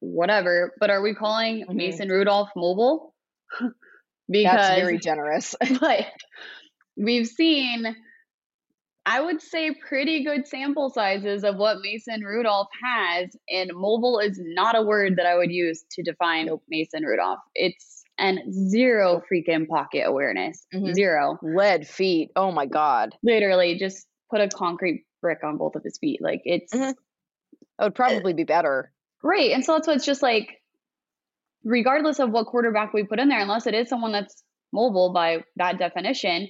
whatever. 0.00 0.74
But 0.78 0.90
are 0.90 1.00
we 1.00 1.14
calling 1.14 1.64
Mhm. 1.66 1.74
Mason 1.74 2.08
Rudolph 2.10 2.50
mobile? 2.54 3.14
because 4.28 4.56
that's 4.56 4.68
very 4.80 4.98
generous. 4.98 5.54
like 5.80 6.12
we've 6.96 7.26
seen 7.26 7.96
I 9.06 9.20
would 9.20 9.40
say 9.40 9.72
pretty 9.88 10.22
good 10.24 10.46
sample 10.46 10.90
sizes 10.90 11.42
of 11.42 11.56
what 11.56 11.78
Mason 11.82 12.22
Rudolph 12.22 12.68
has, 12.84 13.34
and 13.48 13.70
mobile 13.74 14.18
is 14.18 14.38
not 14.42 14.76
a 14.76 14.82
word 14.82 15.16
that 15.16 15.26
I 15.26 15.36
would 15.36 15.50
use 15.50 15.84
to 15.92 16.02
define. 16.02 16.48
Mason 16.68 17.04
Rudolph. 17.04 17.40
It's 17.54 18.04
and 18.18 18.40
zero 18.52 19.22
freaking 19.32 19.66
pocket 19.66 20.02
awareness. 20.06 20.66
Mhm. 20.74 20.92
Zero. 20.92 21.38
Lead 21.42 21.88
feet. 21.88 22.30
Oh 22.36 22.52
my 22.52 22.66
God. 22.66 23.14
Literally 23.22 23.78
just 23.78 24.06
put 24.30 24.42
a 24.42 24.48
concrete 24.48 25.06
brick 25.22 25.42
on 25.42 25.56
both 25.56 25.74
of 25.74 25.82
his 25.82 25.96
feet. 25.98 26.20
Like 26.20 26.42
it's 26.44 26.72
Mhm. 26.74 26.94
That 27.78 27.84
would 27.84 27.94
probably 27.94 28.34
be 28.34 28.44
better. 28.44 28.92
great. 29.22 29.52
And 29.52 29.64
so 29.64 29.72
that's 29.74 29.86
why 29.88 29.94
it's 29.94 30.04
just 30.04 30.22
like, 30.22 30.62
regardless 31.64 32.20
of 32.20 32.30
what 32.30 32.46
quarterback 32.46 32.92
we 32.92 33.04
put 33.04 33.18
in 33.18 33.28
there, 33.28 33.40
unless 33.40 33.66
it 33.66 33.74
is 33.74 33.88
someone 33.88 34.12
that's 34.12 34.42
mobile 34.72 35.12
by 35.12 35.42
that 35.56 35.78
definition, 35.78 36.48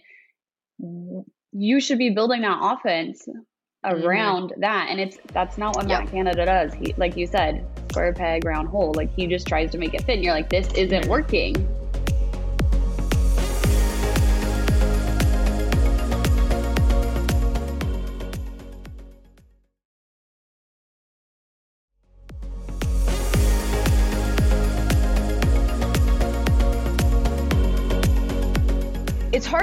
you 1.53 1.81
should 1.81 1.99
be 1.99 2.11
building 2.11 2.43
that 2.43 2.59
offense 2.61 3.27
mm-hmm. 3.29 4.05
around 4.05 4.55
that. 4.59 4.89
And 4.91 5.01
it's 5.01 5.19
that's 5.33 5.59
not 5.59 5.77
what 5.77 5.89
Yep. 5.89 6.01
Matt 6.01 6.11
Canada 6.11 6.45
does. 6.47 6.75
He, 6.75 6.95
like 6.97 7.17
you 7.17 7.27
said, 7.27 7.67
square 7.91 8.13
peg, 8.13 8.45
round 8.45 8.69
hole. 8.69 8.93
Like 8.95 9.13
he 9.15 9.27
just 9.27 9.47
tries 9.47 9.71
to 9.73 9.79
make 9.79 9.95
it 9.95 10.05
fit. 10.05 10.17
And 10.17 10.25
you're 10.25 10.35
like, 10.35 10.51
this 10.51 10.73
isn't 10.75 11.07
working. 11.07 11.57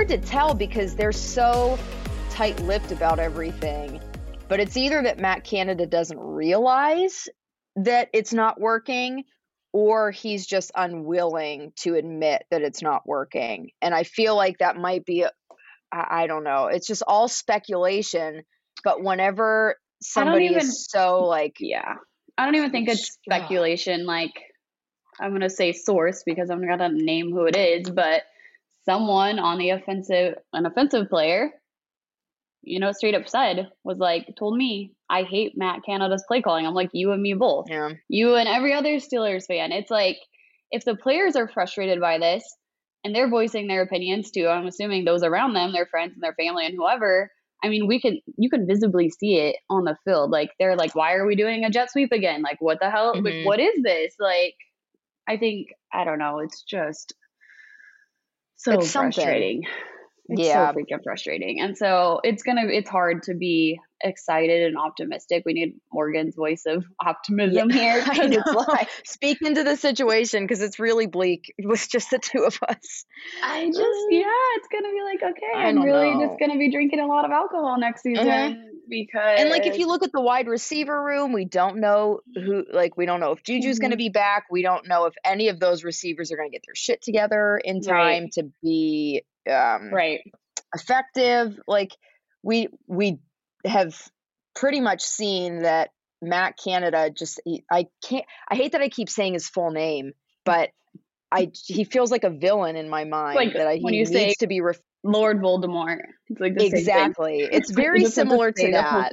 Hard 0.07 0.21
to 0.21 0.27
tell 0.29 0.53
because 0.53 0.95
they're 0.95 1.11
so 1.11 1.77
tight-lipped 2.29 2.91
about 2.91 3.19
everything 3.19 3.99
but 4.47 4.59
it's 4.59 4.77
either 4.77 5.01
that 5.01 5.19
matt 5.19 5.43
canada 5.43 5.85
doesn't 5.85 6.19
realize 6.19 7.27
that 7.75 8.09
it's 8.13 8.31
not 8.31 8.59
working 8.59 9.23
or 9.73 10.11
he's 10.11 10.45
just 10.45 10.71
unwilling 10.75 11.73
to 11.75 11.95
admit 11.95 12.43
that 12.51 12.61
it's 12.61 12.81
not 12.81 13.05
working 13.05 13.69
and 13.81 13.93
i 13.93 14.03
feel 14.03 14.35
like 14.35 14.57
that 14.59 14.77
might 14.77 15.05
be 15.05 15.25
I 15.89 16.27
don't 16.27 16.43
know 16.43 16.67
it's 16.67 16.87
just 16.87 17.03
all 17.07 17.27
speculation 17.27 18.43
but 18.83 19.03
whenever 19.03 19.75
somebody 20.01 20.45
even- 20.45 20.59
is 20.59 20.87
so 20.89 21.25
like 21.25 21.57
Yeah. 21.59 21.95
I 22.39 22.45
don't 22.45 22.53
even 22.53 22.69
think 22.69 22.87
it's 22.87 23.13
speculation. 23.13 24.05
Like, 24.05 24.33
I'm 25.19 25.31
going 25.31 25.41
to 25.41 25.49
say 25.49 25.73
source 25.73 26.21
because 26.23 26.51
I'm 26.51 26.63
going 26.63 26.77
to 26.77 26.89
name 26.89 27.31
who 27.31 27.47
it 27.47 27.55
is, 27.57 27.89
but 27.89 28.21
someone 28.87 29.37
on 29.39 29.57
the 29.57 29.71
offensive, 29.71 30.35
an 30.53 30.65
offensive 30.65 31.09
player, 31.09 31.51
you 32.61 32.79
know, 32.79 32.91
straight 32.91 33.15
up 33.15 33.27
said, 33.27 33.69
was 33.83 33.97
like, 33.97 34.27
told 34.37 34.57
me, 34.57 34.93
I 35.09 35.23
hate 35.23 35.57
Matt 35.57 35.81
Canada's 35.85 36.23
play 36.27 36.41
calling. 36.41 36.65
I'm 36.65 36.73
like, 36.73 36.89
you 36.93 37.11
and 37.11 37.21
me 37.21 37.33
both. 37.33 37.67
yeah 37.69 37.89
You 38.09 38.35
and 38.35 38.47
every 38.47 38.73
other 38.73 38.95
Steelers 38.95 39.45
fan. 39.45 39.71
It's 39.71 39.91
like, 39.91 40.17
if 40.71 40.83
the 40.85 40.95
players 40.95 41.35
are 41.35 41.47
frustrated 41.47 41.99
by 42.01 42.17
this 42.17 42.43
and 43.03 43.13
they're 43.15 43.29
voicing 43.29 43.67
their 43.67 43.83
opinions 43.83 44.31
too, 44.31 44.47
I'm 44.47 44.67
assuming 44.67 45.05
those 45.05 45.23
around 45.23 45.53
them, 45.53 45.71
their 45.73 45.85
friends 45.85 46.13
and 46.13 46.23
their 46.23 46.33
family 46.33 46.65
and 46.65 46.75
whoever, 46.75 47.31
I 47.63 47.69
mean, 47.69 47.87
we 47.87 47.99
can 47.99 48.19
you 48.37 48.49
can 48.49 48.67
visibly 48.67 49.09
see 49.09 49.37
it 49.37 49.55
on 49.69 49.85
the 49.85 49.97
field. 50.05 50.29
Like 50.29 50.51
they're 50.59 50.75
like, 50.75 50.93
why 50.93 51.13
are 51.13 51.25
we 51.25 51.35
doing 51.35 51.63
a 51.63 51.69
jet 51.69 51.89
sweep 51.91 52.11
again? 52.11 52.41
Like 52.41 52.61
what 52.61 52.79
the 52.79 52.91
hell? 52.91 53.15
Mhm. 53.15 53.23
Like 53.25 53.45
what 53.47 53.59
is 53.59 53.81
this? 53.81 54.13
Like 54.19 54.55
I 55.27 55.37
think 55.37 55.69
I 55.93 56.03
don't 56.03 56.19
know. 56.19 56.39
It's 56.39 56.61
just 56.63 57.13
so 58.57 58.81
frustrating. 58.81 59.63
It's 60.29 60.47
Yeah. 60.47 60.71
so 60.71 60.77
freaking 60.77 61.03
frustrating. 61.03 61.61
And 61.61 61.77
so 61.77 62.19
it's 62.23 62.43
gonna 62.43 62.65
it's 62.67 62.89
hard 62.89 63.23
to 63.23 63.33
be 63.33 63.79
excited 64.01 64.63
and 64.63 64.77
optimistic. 64.77 65.43
We 65.45 65.53
need 65.53 65.75
Morgan's 65.91 66.35
voice 66.35 66.63
of 66.65 66.85
optimism 67.05 67.69
here. 67.69 68.01
'cause 68.05 68.17
know. 68.17 68.43
It's 68.45 68.67
like 68.67 68.89
Speak 69.05 69.41
into 69.41 69.63
the 69.63 69.75
situation 69.75 70.43
because 70.43 70.61
it's 70.61 70.79
really 70.79 71.07
bleak 71.07 71.53
with 71.63 71.87
just 71.89 72.11
the 72.11 72.19
two 72.19 72.43
of 72.43 72.57
us. 72.67 73.05
I 73.43 73.63
uh, 73.63 73.65
just 73.65 74.05
yeah, 74.09 74.23
it's 74.55 74.67
gonna 74.71 74.91
be 74.91 75.01
like 75.03 75.31
okay, 75.31 75.67
I'm 75.67 75.81
really 75.81 76.13
know. 76.13 76.27
just 76.27 76.39
gonna 76.39 76.57
be 76.57 76.71
drinking 76.71 76.99
a 76.99 77.07
lot 77.07 77.25
of 77.25 77.31
alcohol 77.31 77.77
next 77.79 78.05
uh-huh. 78.05 78.25
season 78.25 78.77
because 78.89 79.39
And 79.39 79.49
like 79.49 79.65
if 79.65 79.77
you 79.77 79.87
look 79.87 80.03
at 80.03 80.11
the 80.11 80.21
wide 80.21 80.47
receiver 80.47 81.03
room, 81.03 81.33
we 81.33 81.45
don't 81.45 81.77
know 81.77 82.21
who 82.35 82.65
like 82.71 82.97
we 82.97 83.05
don't 83.05 83.19
know 83.19 83.31
if 83.31 83.43
Juju's 83.43 83.79
going 83.79 83.91
to 83.91 83.97
mm-hmm. 83.97 84.05
be 84.05 84.09
back. 84.09 84.45
We 84.49 84.61
don't 84.61 84.87
know 84.87 85.05
if 85.05 85.13
any 85.23 85.49
of 85.49 85.59
those 85.59 85.83
receivers 85.83 86.31
are 86.31 86.37
going 86.37 86.49
to 86.49 86.55
get 86.55 86.63
their 86.65 86.75
shit 86.75 87.01
together 87.01 87.59
in 87.63 87.77
Right. 87.77 88.19
time 88.19 88.29
to 88.33 88.51
be 88.61 89.23
um 89.49 89.93
right, 89.93 90.21
effective. 90.73 91.59
Like 91.67 91.91
we 92.43 92.69
we 92.87 93.19
have 93.67 93.95
pretty 94.55 94.81
much 94.81 95.01
seen 95.03 95.61
that 95.63 95.89
Matt 96.21 96.57
Canada 96.57 97.09
just 97.11 97.39
he, 97.45 97.63
I 97.71 97.87
can't 98.03 98.25
I 98.49 98.55
hate 98.55 98.71
that 98.71 98.81
I 98.81 98.89
keep 98.89 99.09
saying 99.09 99.33
his 99.33 99.47
full 99.47 99.71
name, 99.71 100.13
but 100.45 100.69
I 101.31 101.51
he 101.65 101.83
feels 101.83 102.09
like 102.11 102.23
a 102.23 102.29
villain 102.29 102.75
in 102.75 102.89
my 102.89 103.03
mind 103.03 103.35
like 103.35 103.53
that 103.53 103.67
I, 103.67 103.75
he 103.75 103.81
you 103.83 104.05
needs 104.05 104.11
say 104.11 104.33
to 104.39 104.47
be 104.47 104.61
ref- 104.61 104.79
Lord 105.03 105.41
Voldemort. 105.41 105.99
It's 106.29 106.39
like 106.39 106.55
the 106.55 106.61
same 106.61 106.71
thing. 106.71 106.79
exactly. 106.79 107.47
It's 107.51 107.71
very 107.75 108.05
similar 108.05 108.51
to 108.51 108.59
say 108.61 108.71
the 108.71 108.81
whole 108.81 109.01
that. 109.01 109.11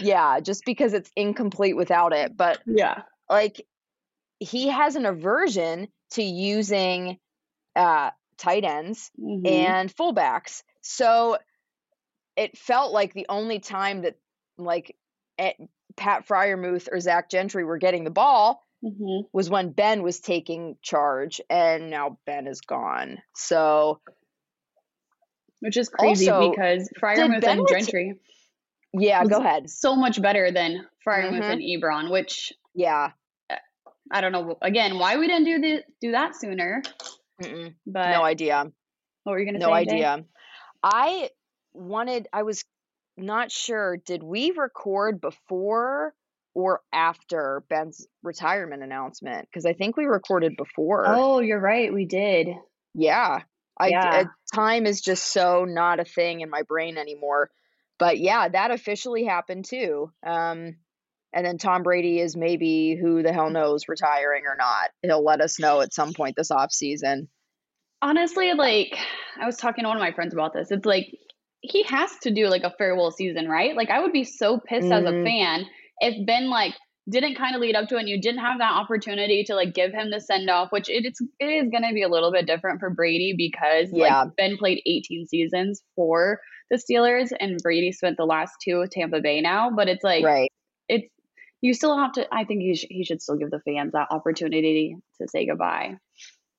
Yeah, 0.00 0.40
just 0.40 0.64
because 0.64 0.92
it's 0.94 1.10
incomplete 1.16 1.76
without 1.76 2.12
it, 2.12 2.36
but 2.36 2.60
Yeah. 2.66 3.02
like 3.30 3.64
he 4.38 4.68
has 4.68 4.96
an 4.96 5.06
aversion 5.06 5.88
to 6.10 6.22
using 6.22 7.18
uh 7.74 8.10
tight 8.36 8.64
ends 8.64 9.10
Mhm. 9.18 9.46
and 9.46 9.94
fullbacks. 9.94 10.62
So 10.82 11.38
it 12.36 12.56
felt 12.58 12.92
like 12.92 13.12
the 13.14 13.26
only 13.28 13.58
time 13.58 14.02
that 14.02 14.16
like 14.58 14.96
Pat 15.96 16.26
Freiermuth 16.26 16.88
or 16.90 17.00
Zach 17.00 17.28
Gentry 17.30 17.64
were 17.64 17.78
getting 17.78 18.04
the 18.04 18.10
ball 18.10 18.62
Mhm. 18.84 19.28
was 19.32 19.48
when 19.50 19.70
Ben 19.70 20.02
was 20.02 20.20
taking 20.20 20.76
charge, 20.82 21.40
and 21.48 21.90
now 21.90 22.18
Ben 22.26 22.46
is 22.46 22.60
gone. 22.62 23.22
So 23.34 24.00
Which 25.60 25.76
is 25.76 25.88
crazy 25.88 26.28
Also, 26.28 26.50
because 26.50 26.90
Freiermuth 27.00 27.44
and 27.44 27.66
Gentry 27.68 28.18
yeah, 28.92 29.24
go 29.24 29.38
ahead. 29.38 29.70
so 29.70 29.94
much 29.94 30.20
better 30.20 30.50
than 30.50 30.88
Freiermuth 31.06 31.40
Mhm. 31.42 31.52
and 31.52 31.60
Ebron, 31.62 32.10
which 32.10 32.52
Yeah, 32.74 33.12
I 34.10 34.20
don't 34.20 34.32
know 34.32 34.58
again 34.60 34.98
why 34.98 35.16
we 35.18 35.28
didn't 35.28 35.44
do 35.44 35.60
the, 35.60 35.84
do 36.00 36.10
that 36.12 36.34
sooner. 36.34 36.82
Mm-mm. 37.40 37.74
But 37.86 38.10
no 38.10 38.22
idea. 38.24 38.72
what 39.22 39.32
were 39.32 39.38
you 39.38 39.44
gonna 39.46 39.58
No 39.60 39.72
say? 39.72 39.84
Jay? 39.84 39.92
idea. 40.04 40.24
I 40.82 41.30
wanted. 41.74 42.28
I 42.32 42.42
was 42.42 42.64
not 43.16 43.50
sure. 43.50 43.98
Did 43.98 44.22
we 44.22 44.52
record 44.52 45.20
before 45.20 46.14
or 46.54 46.80
after 46.92 47.64
Ben's 47.68 48.06
retirement 48.22 48.82
announcement? 48.82 49.48
Because 49.50 49.66
I 49.66 49.72
think 49.72 49.96
we 49.96 50.04
recorded 50.04 50.56
before. 50.56 51.04
Oh, 51.06 51.40
you're 51.40 51.60
right. 51.60 51.92
We 51.92 52.06
did. 52.06 52.48
Yeah. 52.94 53.40
I 53.78 53.88
Yeah. 53.88 54.20
uh, 54.20 54.24
time 54.54 54.86
is 54.86 55.00
just 55.00 55.24
so 55.24 55.64
not 55.64 56.00
a 56.00 56.04
thing 56.04 56.40
in 56.40 56.50
my 56.50 56.62
brain 56.62 56.98
anymore. 56.98 57.50
But 57.98 58.18
yeah, 58.18 58.48
that 58.48 58.70
officially 58.70 59.24
happened 59.24 59.64
too. 59.64 60.12
Um 60.24 60.76
and 61.34 61.46
then 61.46 61.56
Tom 61.56 61.82
Brady 61.82 62.20
is 62.20 62.36
maybe 62.36 62.94
who 63.00 63.22
the 63.22 63.32
hell 63.32 63.48
knows 63.48 63.88
retiring 63.88 64.42
or 64.46 64.56
not. 64.58 64.90
He'll 65.02 65.24
let 65.24 65.40
us 65.40 65.58
know 65.58 65.80
at 65.80 65.94
some 65.94 66.12
point 66.12 66.36
this 66.36 66.50
off 66.50 66.72
season. 66.72 67.28
Honestly, 68.02 68.52
like 68.52 68.98
I 69.40 69.46
was 69.46 69.56
talking 69.56 69.84
to 69.84 69.88
one 69.88 69.96
of 69.96 70.02
my 70.02 70.12
friends 70.12 70.34
about 70.34 70.52
this. 70.52 70.70
It's 70.70 70.84
like 70.84 71.06
he 71.62 71.82
has 71.84 72.10
to 72.22 72.30
do 72.30 72.48
like 72.48 72.64
a 72.64 72.74
farewell 72.76 73.10
season, 73.12 73.48
right? 73.48 73.74
Like 73.76 73.88
I 73.90 74.00
would 74.00 74.12
be 74.12 74.24
so 74.24 74.58
pissed 74.58 74.90
as 74.92 75.04
a 75.04 75.12
Mhm. 75.12 75.24
fan 75.24 75.66
if 76.00 76.26
Ben 76.26 76.50
like 76.50 76.74
didn't 77.08 77.34
kind 77.36 77.54
of 77.54 77.60
lead 77.60 77.74
up 77.76 77.88
to 77.88 77.96
it 77.96 78.00
and 78.00 78.08
you 78.08 78.20
didn't 78.20 78.40
have 78.40 78.58
that 78.58 78.72
opportunity 78.74 79.42
to 79.44 79.54
like 79.54 79.72
give 79.74 79.92
him 79.92 80.10
the 80.10 80.20
send 80.20 80.50
off, 80.50 80.70
which 80.72 80.88
it, 80.88 81.04
it's 81.04 81.20
it 81.40 81.46
is 81.46 81.70
gonna 81.70 81.92
be 81.92 82.02
a 82.02 82.08
little 82.08 82.32
bit 82.32 82.46
different 82.46 82.80
for 82.80 82.90
Brady 82.90 83.34
because 83.36 83.90
Yeah. 83.92 84.22
like 84.24 84.36
Ben 84.36 84.56
played 84.56 84.82
18 84.86 85.26
seasons 85.26 85.82
for 85.96 86.40
the 86.70 86.76
Steelers 86.76 87.30
and 87.38 87.58
Brady 87.62 87.92
spent 87.92 88.16
the 88.16 88.24
last 88.24 88.54
two 88.64 88.78
with 88.80 88.90
Tampa 88.90 89.20
Bay 89.20 89.40
now. 89.40 89.70
But 89.70 89.88
it's 89.88 90.04
like 90.04 90.24
right. 90.24 90.50
it's 90.88 91.08
you 91.60 91.74
still 91.74 91.96
have 91.96 92.12
to 92.12 92.26
I 92.34 92.44
think 92.44 92.62
he, 92.62 92.74
sh- 92.74 92.86
he 92.90 93.04
should 93.04 93.22
still 93.22 93.36
give 93.36 93.50
the 93.50 93.60
fans 93.60 93.92
that 93.92 94.08
opportunity 94.10 94.96
to 95.20 95.28
say 95.28 95.46
goodbye. 95.46 95.96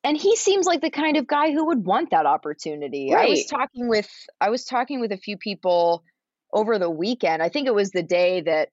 And 0.04 0.18
he 0.18 0.36
seems 0.36 0.66
like 0.66 0.82
the 0.82 0.90
kind 0.92 1.16
of 1.18 1.28
guy 1.28 1.52
who 1.52 1.68
would 1.68 1.86
want 1.86 2.10
that 2.12 2.26
opportunity. 2.26 3.12
Right. 3.14 3.28
I 3.28 3.30
was 3.30 3.46
talking 3.46 3.88
with 3.88 4.10
I 4.42 4.50
was 4.50 4.66
talking 4.66 5.00
with 5.00 5.12
a 5.12 5.18
few 5.18 5.38
people 5.38 6.04
over 6.52 6.78
the 6.78 6.90
weekend. 6.90 7.42
I 7.42 7.50
think 7.50 7.68
it 7.68 7.74
was 7.74 7.92
the 7.92 8.04
day 8.04 8.42
that 8.42 8.70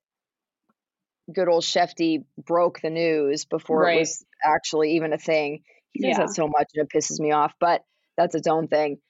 good 1.32 1.48
old 1.48 1.62
Schefty 1.62 2.24
broke 2.36 2.80
the 2.80 2.90
news 2.90 3.44
before 3.44 3.82
Right. 3.82 3.96
it 3.96 3.98
was 4.00 4.24
actually 4.44 4.96
even 4.96 5.12
a 5.12 5.18
thing. 5.18 5.62
He 5.92 6.02
does 6.02 6.18
Yeah. 6.18 6.26
that 6.26 6.34
so 6.34 6.48
much 6.48 6.66
and 6.74 6.84
it 6.86 6.90
pisses 6.96 7.20
me 7.20 7.30
off, 7.32 7.52
but 7.60 7.84
that's 8.16 8.34
its 8.34 8.48
own 8.48 8.66
thing. 8.68 9.00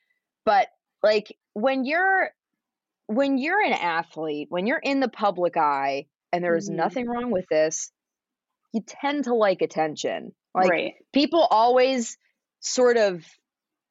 But 0.44 0.68
like 1.02 1.37
when 1.54 1.85
you're 1.85 2.30
when 3.06 3.38
you're 3.38 3.61
an 3.61 3.72
athlete, 3.72 4.46
when 4.50 4.66
you're 4.68 4.78
in 4.78 5.00
the 5.00 5.09
public 5.09 5.56
eye 5.56 6.06
and 6.33 6.44
there 6.44 6.54
is 6.56 6.70
Mhm. 6.70 6.74
nothing 6.76 7.06
wrong 7.09 7.30
with 7.33 7.46
this, 7.50 7.90
you 8.72 8.83
tend 8.87 9.24
to 9.24 9.35
like 9.35 9.62
attention. 9.62 10.33
Like 10.54 10.70
right. 10.70 10.94
people 11.12 11.46
always 11.50 12.16
sort 12.60 12.96
of 12.96 13.24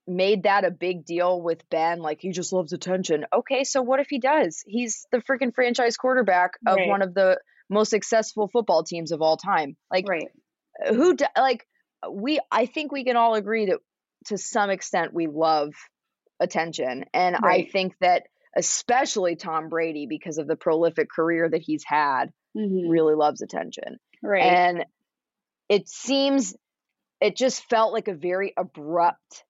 made 0.07 0.43
that 0.43 0.65
a 0.65 0.71
big 0.71 1.05
deal 1.05 1.41
with 1.41 1.67
Ben, 1.69 1.99
like 1.99 2.19
he 2.19 2.31
just 2.31 2.51
loves 2.51 2.73
attention. 2.73 3.25
Okay, 3.33 3.63
so 3.63 3.81
what 3.81 3.99
if 3.99 4.07
he 4.09 4.19
does? 4.19 4.63
He's 4.65 5.05
the 5.11 5.19
freaking 5.19 5.53
franchise 5.53 5.97
quarterback 5.97 6.51
of 6.65 6.77
Right. 6.77 6.87
one 6.87 7.01
of 7.01 7.13
the 7.13 7.39
most 7.69 7.89
successful 7.89 8.47
football 8.47 8.83
teams 8.83 9.11
of 9.11 9.21
all 9.21 9.37
time. 9.37 9.77
Like 9.91 10.07
Right. 10.09 10.27
who 10.87 11.15
like 11.37 11.65
we 12.11 12.39
I 12.51 12.65
think 12.65 12.91
we 12.91 13.03
can 13.03 13.15
all 13.17 13.35
agree 13.35 13.67
that 13.67 13.79
to 14.25 14.37
some 14.37 14.69
extent 14.69 15.13
we 15.13 15.27
love 15.27 15.73
attention. 16.39 17.05
And 17.13 17.35
I 17.35 17.67
think 17.71 17.93
that 17.99 18.23
especially 18.55 19.35
Tom 19.35 19.69
Brady 19.69 20.07
because 20.07 20.37
of 20.39 20.47
the 20.47 20.55
prolific 20.55 21.09
career 21.09 21.47
that 21.49 21.61
he's 21.61 21.83
had 21.85 22.31
Mhm. 22.57 22.89
really 22.89 23.13
loves 23.15 23.41
attention. 23.41 23.99
Right. 24.23 24.41
And 24.43 24.85
it 25.69 25.87
seems 25.87 26.55
it 27.21 27.35
just 27.35 27.65
felt 27.65 27.93
like 27.93 28.07
a 28.07 28.15
very 28.15 28.53
abrupt 28.57 29.45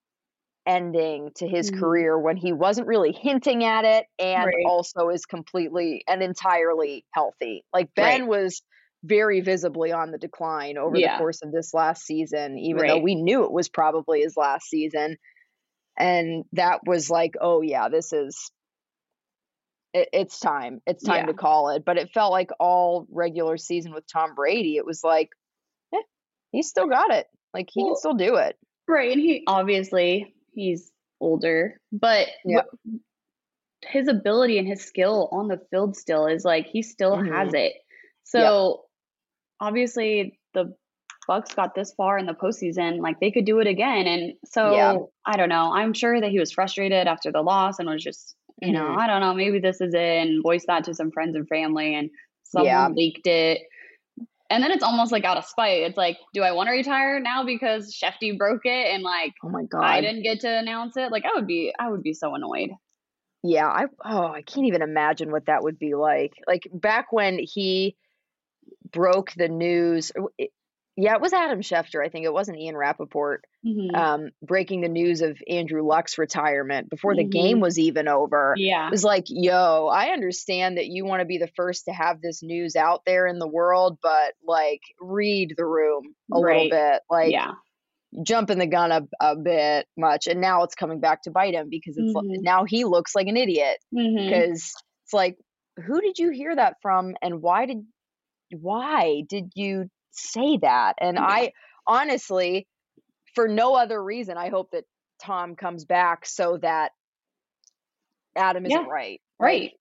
ending 0.67 1.32
to 1.36 1.47
his 1.47 1.69
Mhm. 1.69 1.71
career 1.71 2.19
when 2.19 2.38
he 2.38 2.53
wasn't 2.53 2.88
really 2.88 3.12
hinting 3.12 3.63
at 3.63 3.86
it 3.86 4.05
and 4.19 4.45
Right. 4.45 4.55
also 4.63 5.10
is 5.10 5.25
completely 5.25 6.03
and 6.08 6.21
entirely 6.23 7.05
healthy. 7.13 7.65
Like 7.73 7.93
Ben 7.95 8.27
Right. 8.27 8.27
was 8.27 8.62
very 9.03 9.41
visibly 9.41 9.91
on 9.91 10.12
the 10.12 10.17
decline 10.19 10.77
over 10.77 10.99
Yeah. 10.99 11.01
the 11.01 11.10
course 11.17 11.41
of 11.43 11.51
this 11.51 11.73
last 11.73 12.03
season, 12.05 12.60
even 12.60 12.86
though 12.86 12.97
we 12.99 13.15
knew 13.15 13.43
it 13.45 13.51
was 13.51 13.69
probably 13.69 14.21
his 14.21 14.38
last 14.38 14.65
season. 14.69 15.17
And 15.97 16.45
that 16.53 16.82
was 16.86 17.10
like, 17.10 17.36
oh 17.41 17.62
yeah, 17.62 17.89
this 17.89 18.13
is 18.13 18.51
it, 19.93 20.10
it's 20.13 20.39
time. 20.39 20.82
It's 20.86 21.03
time 21.03 21.27
to 21.27 21.34
call 21.34 21.69
it. 21.69 21.84
But 21.86 21.97
it 21.97 22.12
felt 22.12 22.32
like 22.32 22.51
all 22.60 23.08
regular 23.12 23.58
season 23.58 23.93
with 23.93 24.05
Tom 24.12 24.36
Brady, 24.36 24.77
it 24.77 24.86
was 24.86 25.03
like, 25.03 25.29
he's 26.51 26.69
still 26.69 26.88
got 26.88 27.12
it. 27.12 27.27
Like 27.53 27.69
he 27.71 27.81
Well, 27.83 27.91
can 27.93 27.97
still 27.97 28.13
do 28.13 28.35
it. 28.35 28.57
Right, 28.88 29.12
and 29.12 29.21
he 29.21 29.43
obviously 29.47 30.33
he's 30.51 30.91
older, 31.19 31.79
but 31.91 32.27
Yeah. 32.45 32.62
his 33.81 34.07
ability 34.07 34.57
and 34.57 34.67
his 34.67 34.83
skill 34.83 35.29
on 35.31 35.47
the 35.47 35.59
field 35.69 35.95
still 35.95 36.27
is 36.27 36.43
like 36.43 36.67
he 36.67 36.81
still 36.81 37.15
has 37.15 37.53
it. 37.53 37.73
So 38.23 38.85
obviously 39.59 40.39
the 40.53 40.75
Bucs 41.29 41.55
got 41.55 41.75
this 41.75 41.93
far 41.93 42.17
in 42.17 42.25
the 42.25 42.33
postseason, 42.33 43.01
like 43.01 43.19
they 43.19 43.29
could 43.31 43.45
do 43.45 43.59
it 43.59 43.67
again. 43.67 44.07
And 44.07 44.33
so 44.45 44.73
Yeah. 44.73 44.97
I 45.25 45.38
don't 45.38 45.49
know. 45.49 45.71
I'm 45.71 45.93
sure 45.93 46.19
that 46.19 46.31
he 46.31 46.39
was 46.39 46.51
frustrated 46.51 47.07
after 47.07 47.31
the 47.31 47.41
loss 47.41 47.77
and 47.79 47.88
was 47.88 48.03
just, 48.03 48.35
you 48.62 48.71
know, 48.71 48.81
Mhm. 48.83 48.97
I 48.97 49.07
don't 49.07 49.21
know, 49.21 49.33
maybe 49.33 49.59
this 49.59 49.79
is 49.79 49.93
it 49.93 49.99
and 49.99 50.41
voiced 50.41 50.67
that 50.67 50.83
to 50.85 50.95
some 50.95 51.12
friends 51.12 51.35
and 51.35 51.47
family 51.47 51.93
and 51.93 52.09
someone 52.43 52.95
leaked 52.95 53.27
it. 53.27 53.62
And 54.49 54.63
then 54.63 54.71
it's 54.71 54.83
almost 54.83 55.12
like 55.12 55.25
out 55.25 55.38
of 55.38 55.45
spite. 55.45 55.83
It's 55.83 55.97
like, 55.97 56.17
do 56.33 56.41
I 56.41 56.53
want 56.53 56.67
to 56.67 56.71
retire 56.71 57.19
now 57.19 57.43
because 57.43 57.93
Schefty 57.93 58.35
broke 58.38 58.65
it 58.65 58.93
and 58.93 59.03
like 59.03 59.33
Oh 59.43 59.49
my 59.49 59.63
god, 59.63 59.83
I 59.83 60.01
didn't 60.01 60.23
get 60.23 60.41
to 60.41 60.57
announce 60.57 60.97
it? 60.97 61.12
Like 61.12 61.25
I 61.25 61.35
would 61.35 61.47
be 61.47 61.73
I 61.77 61.89
would 61.89 62.03
be 62.03 62.13
so 62.13 62.33
annoyed. 62.33 62.71
Yeah, 63.43 63.67
I 63.67 63.85
oh, 64.03 64.27
I 64.27 64.41
can't 64.41 64.67
even 64.67 64.81
imagine 64.81 65.31
what 65.31 65.45
that 65.45 65.63
would 65.63 65.79
be 65.79 65.95
like. 65.95 66.33
Like 66.47 66.67
back 66.73 67.12
when 67.12 67.39
he 67.39 67.95
broke 68.91 69.31
the 69.33 69.47
news, 69.47 70.12
yeah, 71.01 71.15
it 71.15 71.21
was 71.21 71.33
Adam 71.33 71.62
Schefter. 71.62 72.03
I 72.05 72.09
think 72.09 72.25
it 72.25 72.33
wasn't 72.33 72.59
Ian 72.59 72.75
Rapoport. 72.77 73.45
Mhm. 73.65 73.95
Um, 73.95 74.29
breaking 74.41 74.81
the 74.81 74.89
news 74.89 75.21
of 75.21 75.38
Andrew 75.47 75.81
Luck's 75.85 76.17
retirement 76.17 76.89
before 76.89 77.15
the 77.15 77.23
Mhm. 77.25 77.31
game 77.31 77.59
was 77.59 77.77
even 77.79 78.07
over. 78.07 78.53
yeah. 78.57 78.88
It 78.88 78.91
was 78.91 79.03
like, 79.03 79.25
yo, 79.27 79.88
I 79.88 80.07
understand 80.09 80.77
that 80.77 80.88
you 80.88 81.05
want 81.05 81.21
to 81.21 81.25
be 81.25 81.38
the 81.38 81.49
first 81.55 81.85
to 81.85 81.91
have 81.93 82.21
this 82.21 82.41
news 82.43 82.75
out 82.75 83.01
there 83.05 83.27
in 83.27 83.39
the 83.39 83.47
world, 83.47 83.97
but 84.03 84.33
like, 84.45 84.81
read 84.99 85.53
the 85.57 85.65
room 85.65 86.15
a 86.33 86.39
Right. 86.39 86.69
little 86.71 86.91
bit. 86.91 87.01
Like, 87.09 87.31
yeah. 87.31 87.51
jumping 88.23 88.57
the 88.57 88.65
gun 88.65 88.91
a, 88.91 89.07
a 89.21 89.35
bit 89.35 89.85
much. 89.95 90.25
And 90.25 90.41
now 90.41 90.63
it's 90.63 90.73
coming 90.73 90.99
back 90.99 91.21
to 91.23 91.31
bite 91.31 91.53
him 91.53 91.67
because 91.69 91.95
it's 91.95 92.12
Mhm. 92.15 92.41
now 92.41 92.63
he 92.63 92.83
looks 92.83 93.13
like 93.15 93.27
an 93.27 93.38
idiot 93.38 93.77
because 93.91 94.73
it's 95.05 95.13
like, 95.13 95.38
who 95.85 96.01
did 96.01 96.17
you 96.17 96.31
hear 96.31 96.55
that 96.55 96.77
from, 96.81 97.15
and 97.21 97.41
why 97.43 97.67
did 97.67 97.85
why 98.59 99.21
did 99.29 99.51
you 99.55 99.89
say 100.11 100.57
that? 100.61 100.93
And 100.99 101.15
Yeah. 101.17 101.25
I 101.25 101.51
honestly, 101.87 102.67
for 103.35 103.47
no 103.47 103.75
other 103.75 104.01
reason, 104.03 104.37
I 104.37 104.49
hope 104.49 104.71
that 104.71 104.85
Tom 105.21 105.55
comes 105.55 105.85
back 105.85 106.25
so 106.25 106.57
that 106.61 106.91
Adam 108.35 108.65
isn't 108.65 108.79
Yeah. 108.85 108.87
right. 108.89 109.21
Right. 109.39 109.71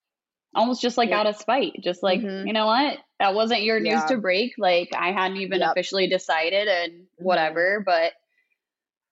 Almost 0.55 0.81
just 0.81 0.97
like 0.97 1.11
out 1.11 1.27
of 1.27 1.37
spite. 1.37 1.73
Just 1.83 2.03
like, 2.03 2.21
Mhm. 2.21 2.47
you 2.47 2.53
know 2.53 2.67
what? 2.67 2.99
That 3.21 3.35
wasn't 3.35 3.63
your 3.63 3.79
news 3.81 4.01
Yeah. 4.01 4.07
to 4.07 4.19
break. 4.19 4.53
Like 4.59 4.89
I 4.97 5.13
hadn't 5.13 5.37
even 5.39 5.61
Yep. 5.61 5.73
officially 5.73 6.09
decided 6.09 6.69
and 6.69 6.93
Mm-hmm. 6.93 7.25
whatever. 7.25 7.83
But 7.85 8.15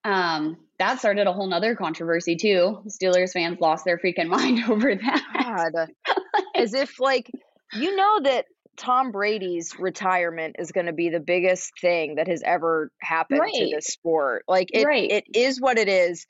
um 0.05 0.57
that 0.79 0.99
started 0.99 1.27
a 1.27 1.33
whole 1.33 1.47
nother 1.47 1.75
controversy 1.75 2.37
too. 2.37 2.83
Steelers 2.89 3.33
fans 3.33 3.61
lost 3.61 3.85
their 3.85 3.99
freaking 3.99 4.29
mind 4.59 4.65
over 4.69 4.95
that. 4.95 5.89
As 6.55 6.75
if 6.75 6.99
like 7.01 7.31
you 7.75 7.95
know 7.97 8.21
that 8.23 8.47
Tom 8.77 9.11
Brady's 9.13 9.79
retirement 9.79 10.57
is 10.59 10.73
going 10.73 10.87
to 10.87 10.93
be 10.93 11.09
the 11.09 11.21
biggest 11.21 11.73
thing 11.81 12.17
that 12.17 12.29
has 12.29 12.43
ever 12.45 12.91
happened 13.01 13.41
to 13.41 13.61
Right. 13.61 13.73
this 13.75 13.87
sport. 13.87 14.45
Like 14.49 14.69
it, 14.73 14.85
Right. 14.85 15.11
it 15.11 15.25
is 15.35 15.61
what 15.61 15.79
it 15.79 15.89
is, 15.89 16.27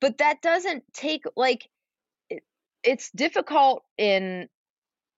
but 0.00 0.18
that 0.18 0.42
doesn't 0.42 0.84
take 0.92 1.24
like 1.36 1.68
it, 2.30 2.42
it's 2.82 3.10
difficult 3.10 3.84
in 3.98 4.48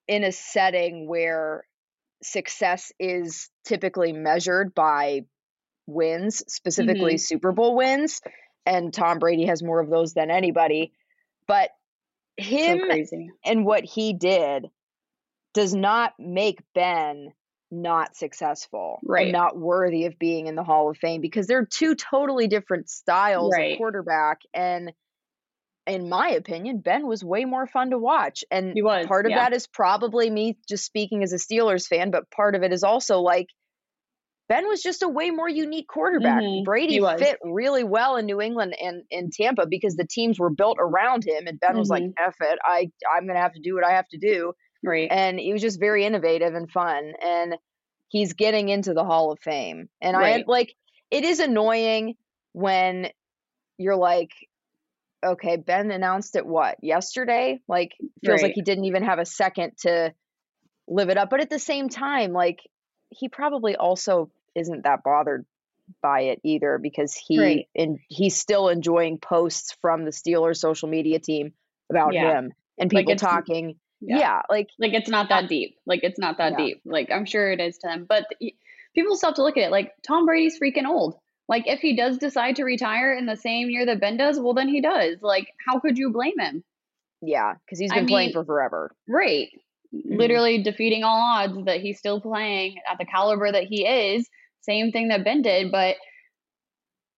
in 0.09 0.25
a 0.25 0.33
setting 0.33 1.09
where 1.09 1.64
success 2.23 2.93
is 2.99 3.51
typically 3.64 4.12
measured 4.12 4.75
by 4.75 5.23
wins, 5.87 6.43
specifically 6.53 7.14
mm-hmm. 7.14 7.19
Super 7.19 7.53
Bowl 7.53 7.75
wins, 7.77 8.21
and 8.67 8.93
Tom 8.93 9.19
Brady 9.19 9.47
has 9.47 9.62
more 9.62 9.81
of 9.81 9.90
those 9.90 10.14
than 10.14 10.31
anybody. 10.31 10.93
But 11.47 11.71
him 12.37 12.81
crazy. 12.81 13.31
and 13.45 13.64
what 13.64 13.85
he 13.85 14.12
did 14.12 14.71
does 15.55 15.75
not 15.75 16.14
make 16.19 16.61
Ben 16.75 17.33
not 17.71 18.14
successful 18.17 19.01
Right. 19.05 19.33
not 19.33 19.57
worthy 19.59 20.05
of 20.07 20.19
being 20.19 20.47
in 20.47 20.55
the 20.55 20.62
Hall 20.64 20.90
of 20.90 20.97
Fame 20.99 21.21
because 21.21 21.47
they're 21.47 21.67
two 21.67 21.95
totally 21.97 22.47
different 22.47 22.88
styles 22.90 23.55
Right. 23.55 23.73
of 23.73 23.79
quarterback 23.79 24.43
and 24.53 24.93
in 25.87 26.09
my 26.09 26.31
opinion 26.31 26.79
Ben 26.81 27.07
was 27.07 27.25
way 27.25 27.45
more 27.45 27.67
fun 27.67 27.90
to 27.90 27.99
watch 27.99 28.45
and 28.51 28.75
was, 28.83 29.07
part 29.07 29.27
of 29.27 29.31
yeah. 29.31 29.38
that 29.40 29.53
is 29.55 29.67
probably 29.67 30.31
me 30.31 30.59
just 30.69 30.85
speaking 30.85 31.23
as 31.25 31.33
a 31.33 31.37
Steelers 31.37 31.87
fan 31.88 32.11
but 32.11 32.31
part 32.31 32.55
of 32.55 32.62
it 32.62 32.73
is 32.73 32.85
also 32.85 33.21
like 33.21 33.49
Ben 34.49 34.69
was 34.69 34.83
just 34.83 35.03
a 35.03 35.09
way 35.09 35.31
more 35.31 35.49
unique 35.49 35.88
quarterback. 35.88 36.43
Mhm, 36.43 36.64
Brady 36.64 37.01
fit 37.19 37.38
really 37.43 37.83
well 37.85 38.17
in 38.17 38.27
New 38.27 38.40
England 38.43 38.77
and 38.81 39.05
in 39.11 39.31
Tampa 39.31 39.67
because 39.67 39.97
the 39.97 40.07
teams 40.07 40.38
were 40.38 40.51
built 40.51 40.77
around 40.81 41.25
him 41.25 41.47
and 41.47 41.59
Ben 41.59 41.79
was 41.79 41.88
like, 41.88 42.05
Mhm. 42.05 42.14
F 42.19 42.37
it, 42.43 42.59
I 42.64 42.90
I'm 43.17 43.27
gonna 43.27 43.38
have 43.40 43.55
to 43.55 43.61
do 43.61 43.75
what 43.75 43.85
I 43.87 43.93
have 43.93 44.09
to 44.09 44.19
do 44.19 44.53
Right. 44.85 45.09
and 45.11 45.38
he 45.40 45.53
was 45.53 45.62
just 45.62 45.81
very 45.81 46.05
innovative 46.05 46.55
and 46.55 46.70
fun 46.70 47.12
and 47.25 47.57
he's 48.09 48.35
getting 48.35 48.68
into 48.68 48.92
the 48.94 49.05
hall 49.05 49.33
of 49.33 49.38
fame 49.40 49.88
and 50.01 50.16
i 50.16 50.20
Right. 50.20 50.49
like 50.49 50.75
it 51.11 51.25
is 51.25 51.40
annoying 51.40 52.16
when 52.53 53.09
you're 53.79 53.97
like 53.97 54.31
okay 55.25 55.57
ben 55.57 55.90
announced 55.90 56.37
it 56.37 56.44
what 56.47 56.77
yesterday 56.83 57.61
like 57.66 57.92
feels 58.25 58.42
like 58.42 58.53
he 58.55 58.62
didn't 58.62 58.85
even 58.85 59.03
have 59.05 59.18
a 59.18 59.25
second 59.25 59.73
to 59.79 60.12
live 60.87 61.09
it 61.09 61.16
up 61.16 61.31
but 61.31 61.40
at 61.40 61.49
the 61.51 61.59
same 61.59 61.88
time 61.88 62.33
like 62.33 62.61
he 63.11 63.29
probably 63.29 63.75
also 63.77 64.31
isn't 64.55 64.85
that 64.85 65.03
bothered 65.03 65.47
by 66.03 66.23
it 66.23 66.40
either 66.44 66.79
because 66.79 67.14
he 67.14 67.38
Right. 67.38 67.68
and 67.75 67.99
he's 68.09 68.37
still 68.37 68.68
enjoying 68.68 69.18
posts 69.18 69.77
from 69.81 70.05
the 70.05 70.11
Steelers 70.11 70.57
social 70.57 70.88
media 70.88 71.18
team 71.18 71.53
about 71.90 72.12
Yeah. 72.14 72.38
him 72.38 72.53
and 72.79 72.90
people 72.90 73.12
it's- 73.12 73.20
talking 73.20 73.77
yeah. 74.07 74.19
yeah 74.19 74.43
like 74.51 74.69
Like 74.79 74.93
it's 74.95 75.09
not 75.09 75.29
that 75.31 75.45
uh, 75.45 75.47
deep. 75.49 75.77
Like 75.87 76.01
it's 76.03 76.19
not 76.19 76.38
that 76.38 76.53
Yeah. 76.53 76.64
deep. 76.64 76.83
Like 76.85 77.11
I'm 77.11 77.25
sure 77.27 77.51
it 77.53 77.61
is 77.61 77.79
to 77.79 77.88
them, 77.88 78.07
but 78.09 78.27
people 78.95 79.17
still 79.17 79.29
have 79.31 79.37
to 79.37 79.43
look 79.43 79.57
at 79.57 79.64
it. 79.64 79.71
Like 79.71 79.93
Tom 80.07 80.27
Brady's 80.27 80.59
freaking 80.59 80.87
old. 80.87 81.17
Like 81.49 81.64
if 81.67 81.81
he 81.81 81.97
does 81.97 82.19
decide 82.19 82.57
to 82.57 82.64
retire 82.64 83.12
in 83.14 83.27
the 83.27 83.37
same 83.37 83.69
year 83.71 83.87
that 83.87 84.01
Ben 84.01 84.17
does, 84.17 84.38
well 84.38 84.55
then 84.55 84.69
he 84.69 84.81
does. 84.81 85.19
Like 85.23 85.49
how 85.67 85.79
could 85.81 85.99
you 85.99 86.11
blame 86.11 86.38
him? 86.38 86.62
Yeah, 87.23 87.55
because 87.64 87.79
he's 87.79 87.93
been 87.93 88.07
playing 88.07 88.29
mean- 88.29 88.33
for 88.35 88.45
forever. 88.45 88.95
Right. 89.09 89.49
Mm. 89.95 90.19
Literally 90.19 90.62
defeating 90.62 91.05
all 91.05 91.21
odds 91.21 91.64
that 91.67 91.81
he's 91.81 91.99
still 91.99 92.21
playing 92.21 92.77
at 92.90 92.99
the 92.99 93.05
caliber 93.05 93.51
that 93.51 93.64
he 93.64 93.87
is. 93.87 94.29
Same 94.62 94.93
thing 94.93 95.09
that 95.09 95.25
Ben 95.25 95.43
did, 95.43 95.71
but 95.71 95.97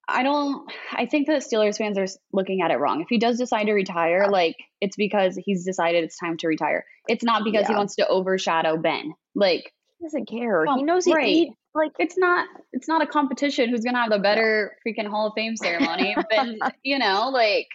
I 0.08 0.22
don't. 0.22 0.70
I 0.92 1.06
think 1.06 1.26
that 1.26 1.42
Steelers 1.42 1.78
fans 1.78 1.98
are 1.98 2.06
looking 2.32 2.60
at 2.60 2.70
it 2.70 2.76
wrong. 2.76 3.00
If 3.00 3.08
he 3.08 3.18
does 3.18 3.38
decide 3.38 3.64
to 3.64 3.72
retire, 3.72 4.28
like 4.30 4.56
it's 4.80 4.96
because 4.96 5.36
he's 5.36 5.64
decided 5.64 6.04
it's 6.04 6.18
time 6.18 6.36
to 6.38 6.48
retire. 6.48 6.84
It's 7.08 7.24
not 7.24 7.44
because 7.44 7.66
he 7.66 7.74
wants 7.74 7.96
to 7.96 8.06
overshadow 8.06 8.76
Ben. 8.76 9.14
Like 9.34 9.72
He 9.98 10.06
doesn't 10.06 10.26
care. 10.26 10.64
he 10.76 10.84
knows 10.84 11.04
he, 11.04 11.14
right. 11.14 11.26
he 11.26 11.52
like 11.74 11.92
it's 11.98 12.16
not. 12.16 12.46
It's 12.72 12.86
not 12.86 13.02
a 13.02 13.06
competition. 13.06 13.70
Who's 13.70 13.84
gonna 13.84 14.00
have 14.00 14.10
the 14.10 14.20
better 14.20 14.76
freaking 14.86 15.08
Hall 15.08 15.28
of 15.28 15.32
Fame 15.34 15.56
ceremony? 15.56 16.14
Ben, 16.30 16.58
you 16.84 16.98
know, 16.98 17.30
like 17.30 17.68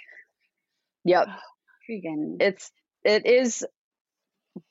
yep. 1.04 1.28
freaking. 1.90 2.38
It's 2.40 2.72
it 3.04 3.26
is 3.26 3.66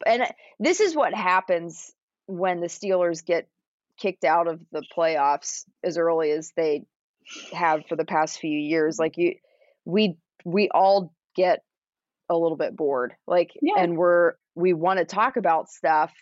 and 0.07 0.25
this 0.59 0.81
is 0.81 0.95
what 0.95 1.15
happens 1.15 1.93
when 2.27 2.61
the 2.61 2.69
Steelers 2.69 3.25
get 3.25 3.49
kicked 3.99 4.25
out 4.25 4.49
of 4.49 4.61
the 4.73 4.85
playoffs 4.97 5.65
as 5.85 5.99
early 5.99 6.31
as 6.31 6.53
they 6.57 6.85
have 7.53 7.87
for 7.89 7.97
the 7.97 8.05
past 8.05 8.39
few 8.39 8.59
years. 8.59 8.95
Mm-hmm. 8.95 9.03
Like 9.03 9.17
you 9.17 9.35
we 9.85 10.17
we 10.45 10.69
all 10.71 11.13
get 11.37 11.61
a 12.29 12.37
little 12.37 12.57
bit 12.57 12.77
bored. 12.77 13.15
Like 13.27 13.51
Yeah. 13.61 13.75
and 13.79 13.97
we're 13.97 14.35
we 14.55 14.73
want 14.73 14.99
to 14.99 15.05
talk 15.05 15.37
about 15.37 15.69
stuff 15.69 16.13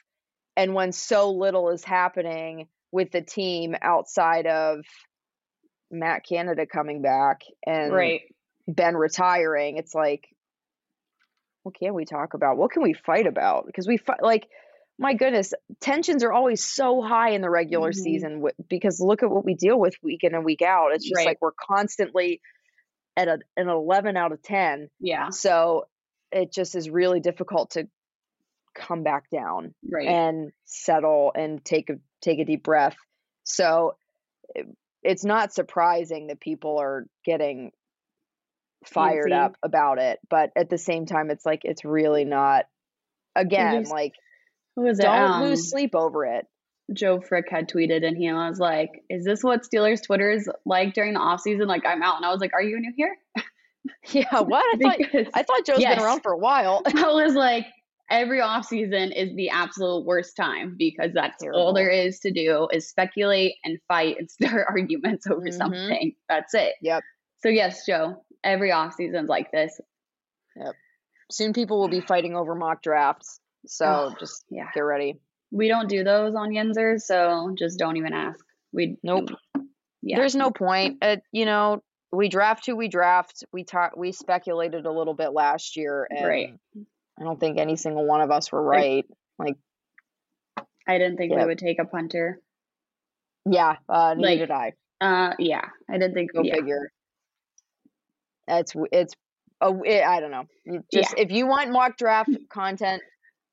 and 0.56 0.74
when 0.74 0.92
so 0.92 1.30
little 1.30 1.70
is 1.70 1.84
happening 1.84 2.66
with 2.90 3.12
the 3.12 3.22
team 3.22 3.76
outside 3.80 4.46
of 4.46 4.84
Matt 5.90 6.24
Canada 6.28 6.66
coming 6.66 7.00
back 7.00 7.42
and 7.64 7.92
right. 7.92 8.22
Ben 8.66 8.96
retiring, 8.96 9.76
it's 9.76 9.94
like, 9.94 10.28
what 11.62 11.74
can 11.76 11.94
we 11.94 12.04
talk 12.04 12.34
about? 12.34 12.56
What 12.56 12.72
can 12.72 12.82
we 12.82 12.92
fight 12.92 13.26
about? 13.26 13.66
Because 13.66 13.86
we 13.86 13.98
fight 13.98 14.22
like, 14.22 14.48
my 14.98 15.14
goodness, 15.14 15.54
tensions 15.80 16.24
are 16.24 16.32
always 16.32 16.64
so 16.64 17.00
high 17.02 17.30
in 17.30 17.40
the 17.40 17.50
regular 17.50 17.92
Mhm. 17.92 17.96
season 17.96 18.44
because 18.68 19.00
look 19.00 19.22
at 19.22 19.30
what 19.30 19.44
we 19.44 19.54
deal 19.54 19.78
with 19.78 19.94
week 20.02 20.24
in 20.24 20.34
and 20.34 20.44
week 20.44 20.62
out. 20.62 20.92
It's 20.92 21.04
just 21.04 21.16
Right. 21.16 21.26
like 21.26 21.38
we're 21.40 21.52
constantly 21.52 22.40
at 23.16 23.28
a, 23.28 23.38
an 23.56 23.68
11 23.68 24.16
out 24.16 24.32
of 24.32 24.42
10. 24.42 24.90
Yeah. 25.00 25.30
So 25.30 25.86
it 26.32 26.52
just 26.52 26.74
is 26.74 26.90
really 26.90 27.20
difficult 27.20 27.70
to 27.70 27.88
come 28.74 29.02
back 29.02 29.30
down 29.30 29.74
Right. 29.88 30.06
and 30.08 30.52
settle 30.64 31.32
and 31.34 31.64
take 31.64 31.90
a 31.90 31.98
take 32.20 32.38
a 32.40 32.44
deep 32.44 32.62
breath. 32.64 32.96
So 33.44 33.96
it, 34.54 34.66
it's 35.02 35.24
not 35.24 35.52
surprising 35.52 36.26
that 36.28 36.40
people 36.40 36.78
are 36.78 37.06
getting 37.24 37.72
fired 38.84 39.30
Antsy. 39.30 39.44
up 39.44 39.56
about 39.62 39.98
it, 39.98 40.18
but 40.28 40.50
at 40.56 40.68
the 40.70 40.78
same 40.78 41.06
time 41.06 41.30
it's 41.30 41.44
like 41.46 41.64
it's 41.64 41.84
really 41.84 42.24
not 42.24 42.66
again 43.34 43.84
like 43.84 44.14
Who 44.78 44.84
was 44.84 44.98
it? 45.00 45.02
don't 45.02 45.30
Um, 45.30 45.42
lose 45.42 45.70
sleep 45.70 45.94
over 45.94 46.24
it. 46.24 46.46
Joe 46.92 47.20
Frick 47.20 47.50
had 47.50 47.68
tweeted 47.68 48.06
and 48.06 48.16
he 48.16 48.32
was 48.32 48.58
like, 48.58 49.02
Is 49.10 49.24
this 49.24 49.42
what 49.42 49.62
Steelers 49.62 50.02
Twitter 50.02 50.30
is 50.30 50.48
like 50.64 50.94
during 50.94 51.14
the 51.14 51.20
off 51.20 51.40
season? 51.40 51.66
Like 51.66 51.84
I'm 51.84 52.02
out. 52.02 52.16
And 52.16 52.24
I 52.24 52.30
was 52.30 52.40
like, 52.40 52.54
Are 52.54 52.62
you 52.62 52.80
new 52.80 52.92
here? 52.96 53.16
Yeah, 54.10 54.40
what? 54.40 54.64
I 54.74 54.78
thought 54.78 54.98
Because 54.98 55.26
I 55.34 55.42
thought 55.42 55.64
Joe's 55.66 55.80
Yes. 55.80 55.96
been 55.96 56.04
around 56.04 56.20
for 56.22 56.32
a 56.32 56.36
while. 56.38 56.82
I 56.86 57.12
was 57.12 57.34
like, 57.34 57.66
every 58.10 58.40
off 58.40 58.66
season 58.66 59.12
is 59.12 59.34
the 59.36 59.50
absolute 59.50 60.04
worst 60.04 60.36
time 60.36 60.76
because 60.78 61.12
that's 61.14 61.42
all 61.54 61.72
there 61.74 61.88
is 61.90 62.20
to 62.20 62.30
do 62.30 62.68
is 62.72 62.88
speculate 62.88 63.54
and 63.64 63.78
fight 63.88 64.16
and 64.18 64.30
start 64.30 64.66
arguments 64.68 65.26
over 65.26 65.46
Mhm. 65.46 65.54
something. 65.54 66.12
That's 66.28 66.54
it. 66.54 66.74
Yep. 66.82 67.02
So 67.42 67.48
yes, 67.48 67.84
Joe, 67.86 68.24
every 68.44 68.72
off 68.72 68.94
season's 68.94 69.28
like 69.28 69.50
this. 69.52 69.78
Yep. 70.56 70.74
Soon 71.30 71.52
people 71.52 71.78
will 71.78 71.88
be 71.88 72.00
fighting 72.00 72.34
over 72.34 72.54
mock 72.54 72.82
drafts. 72.82 73.40
So 73.68 73.86
Oh, 73.86 74.16
just 74.18 74.44
Yeah. 74.50 74.68
get 74.74 74.80
ready. 74.80 75.18
We 75.50 75.68
don't 75.68 75.88
do 75.88 76.04
those 76.04 76.34
on 76.34 76.50
Yinzer, 76.50 77.00
so 77.00 77.54
just 77.56 77.78
don't 77.78 77.96
even 77.96 78.12
ask. 78.12 78.44
We 78.72 78.96
Nope. 79.02 79.30
Yeah. 80.02 80.16
There's 80.18 80.36
no 80.36 80.50
point. 80.50 80.98
Uh, 81.02 81.16
you 81.32 81.44
know, 81.44 81.82
we 82.12 82.28
draft 82.28 82.66
who 82.66 82.76
we 82.76 82.88
draft. 82.88 83.44
We 83.52 83.64
talk. 83.64 83.96
We 83.96 84.12
speculated 84.12 84.86
a 84.86 84.92
little 84.92 85.14
bit 85.14 85.32
last 85.32 85.76
year, 85.76 86.06
and 86.10 86.26
Right. 86.26 86.54
I 87.18 87.22
don't 87.24 87.38
think 87.40 87.58
any 87.58 87.76
single 87.76 88.06
one 88.06 88.20
of 88.20 88.30
us 88.30 88.50
were 88.52 88.62
right. 88.62 89.04
Like, 89.38 89.56
I 90.86 90.98
didn't 90.98 91.16
think 91.16 91.34
we 91.34 91.44
would 91.44 91.58
take 91.58 91.78
a 91.78 91.84
punter. 91.84 92.40
Yeah, 93.44 93.76
uh, 93.88 94.14
neither 94.14 94.20
Like, 94.20 94.38
did 94.38 94.50
I. 94.50 94.72
Uh, 95.00 95.34
yeah, 95.38 95.64
I 95.88 95.94
didn't 95.94 96.14
think. 96.14 96.32
Go 96.32 96.42
yeah. 96.42 96.54
figure. 96.54 96.90
That's 98.46 98.72
w- 98.72 98.88
it's. 98.92 99.14
Oh, 99.60 99.82
it, 99.82 100.04
I 100.04 100.20
don't 100.20 100.30
know. 100.30 100.46
Just 100.92 101.14
if 101.18 101.30
you 101.32 101.46
want 101.46 101.70
mock 101.72 101.96
draft 101.96 102.30
content, 102.48 103.02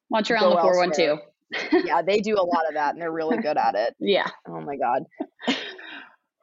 Watch 0.09 0.31
around 0.31 0.49
the 0.49 0.61
four 0.61 0.77
one 0.77 0.91
two. 0.91 1.17
yeah, 1.85 2.01
they 2.01 2.19
do 2.19 2.35
a 2.35 2.45
lot 2.45 2.67
of 2.67 2.75
that, 2.75 2.93
and 2.93 3.01
they're 3.01 3.11
really 3.11 3.37
good 3.37 3.57
at 3.57 3.75
it. 3.75 3.95
Yeah. 3.99 4.27
Oh 4.47 4.61
my 4.61 4.77
god. 4.77 5.03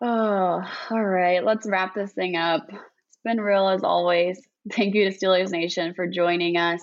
Oh, 0.05 0.61
all 0.91 1.05
right. 1.05 1.45
Let's 1.45 1.65
wrap 1.65 1.95
this 1.95 2.11
thing 2.13 2.35
up. 2.35 2.67
It's 2.69 3.19
been 3.25 3.41
real 3.41 3.69
as 3.69 3.85
always. 3.85 4.45
Thank 4.73 4.97
you 4.97 5.09
to 5.09 5.17
Steelers 5.17 5.53
Nation 5.53 5.95
for 5.95 6.09
joining 6.09 6.57
us. 6.57 6.81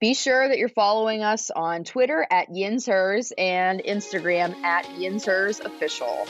Be 0.00 0.14
sure 0.14 0.46
that 0.46 0.58
you're 0.58 0.68
following 0.68 1.24
us 1.24 1.50
on 1.50 1.82
Twitter 1.82 2.24
at 2.30 2.50
Yinzers 2.50 3.32
and 3.36 3.82
Instagram 3.82 4.54
at 4.62 4.84
Yinzers 4.84 5.58
Official. 5.64 6.28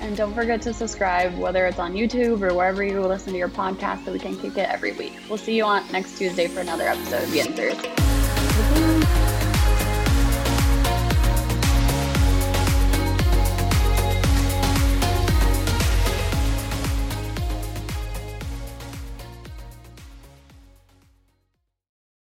And 0.00 0.14
don't 0.14 0.34
forget 0.34 0.60
to 0.62 0.74
subscribe, 0.74 1.38
whether 1.38 1.66
it's 1.66 1.78
on 1.78 1.94
YouTube 1.94 2.42
or 2.42 2.54
wherever 2.54 2.84
you 2.84 3.00
listen 3.00 3.32
to 3.32 3.38
your 3.38 3.48
podcast, 3.48 4.04
so 4.04 4.12
we 4.12 4.18
can 4.18 4.36
kick 4.36 4.58
it 4.58 4.68
every 4.68 4.92
week. 4.92 5.14
We'll 5.28 5.38
see 5.38 5.56
you 5.56 5.64
on 5.64 5.90
next 5.90 6.18
Tuesday 6.18 6.48
for 6.48 6.60
another 6.60 6.86
episode 6.86 7.22
of 7.22 7.30
The 7.30 7.38
Yinzers. 7.38 8.07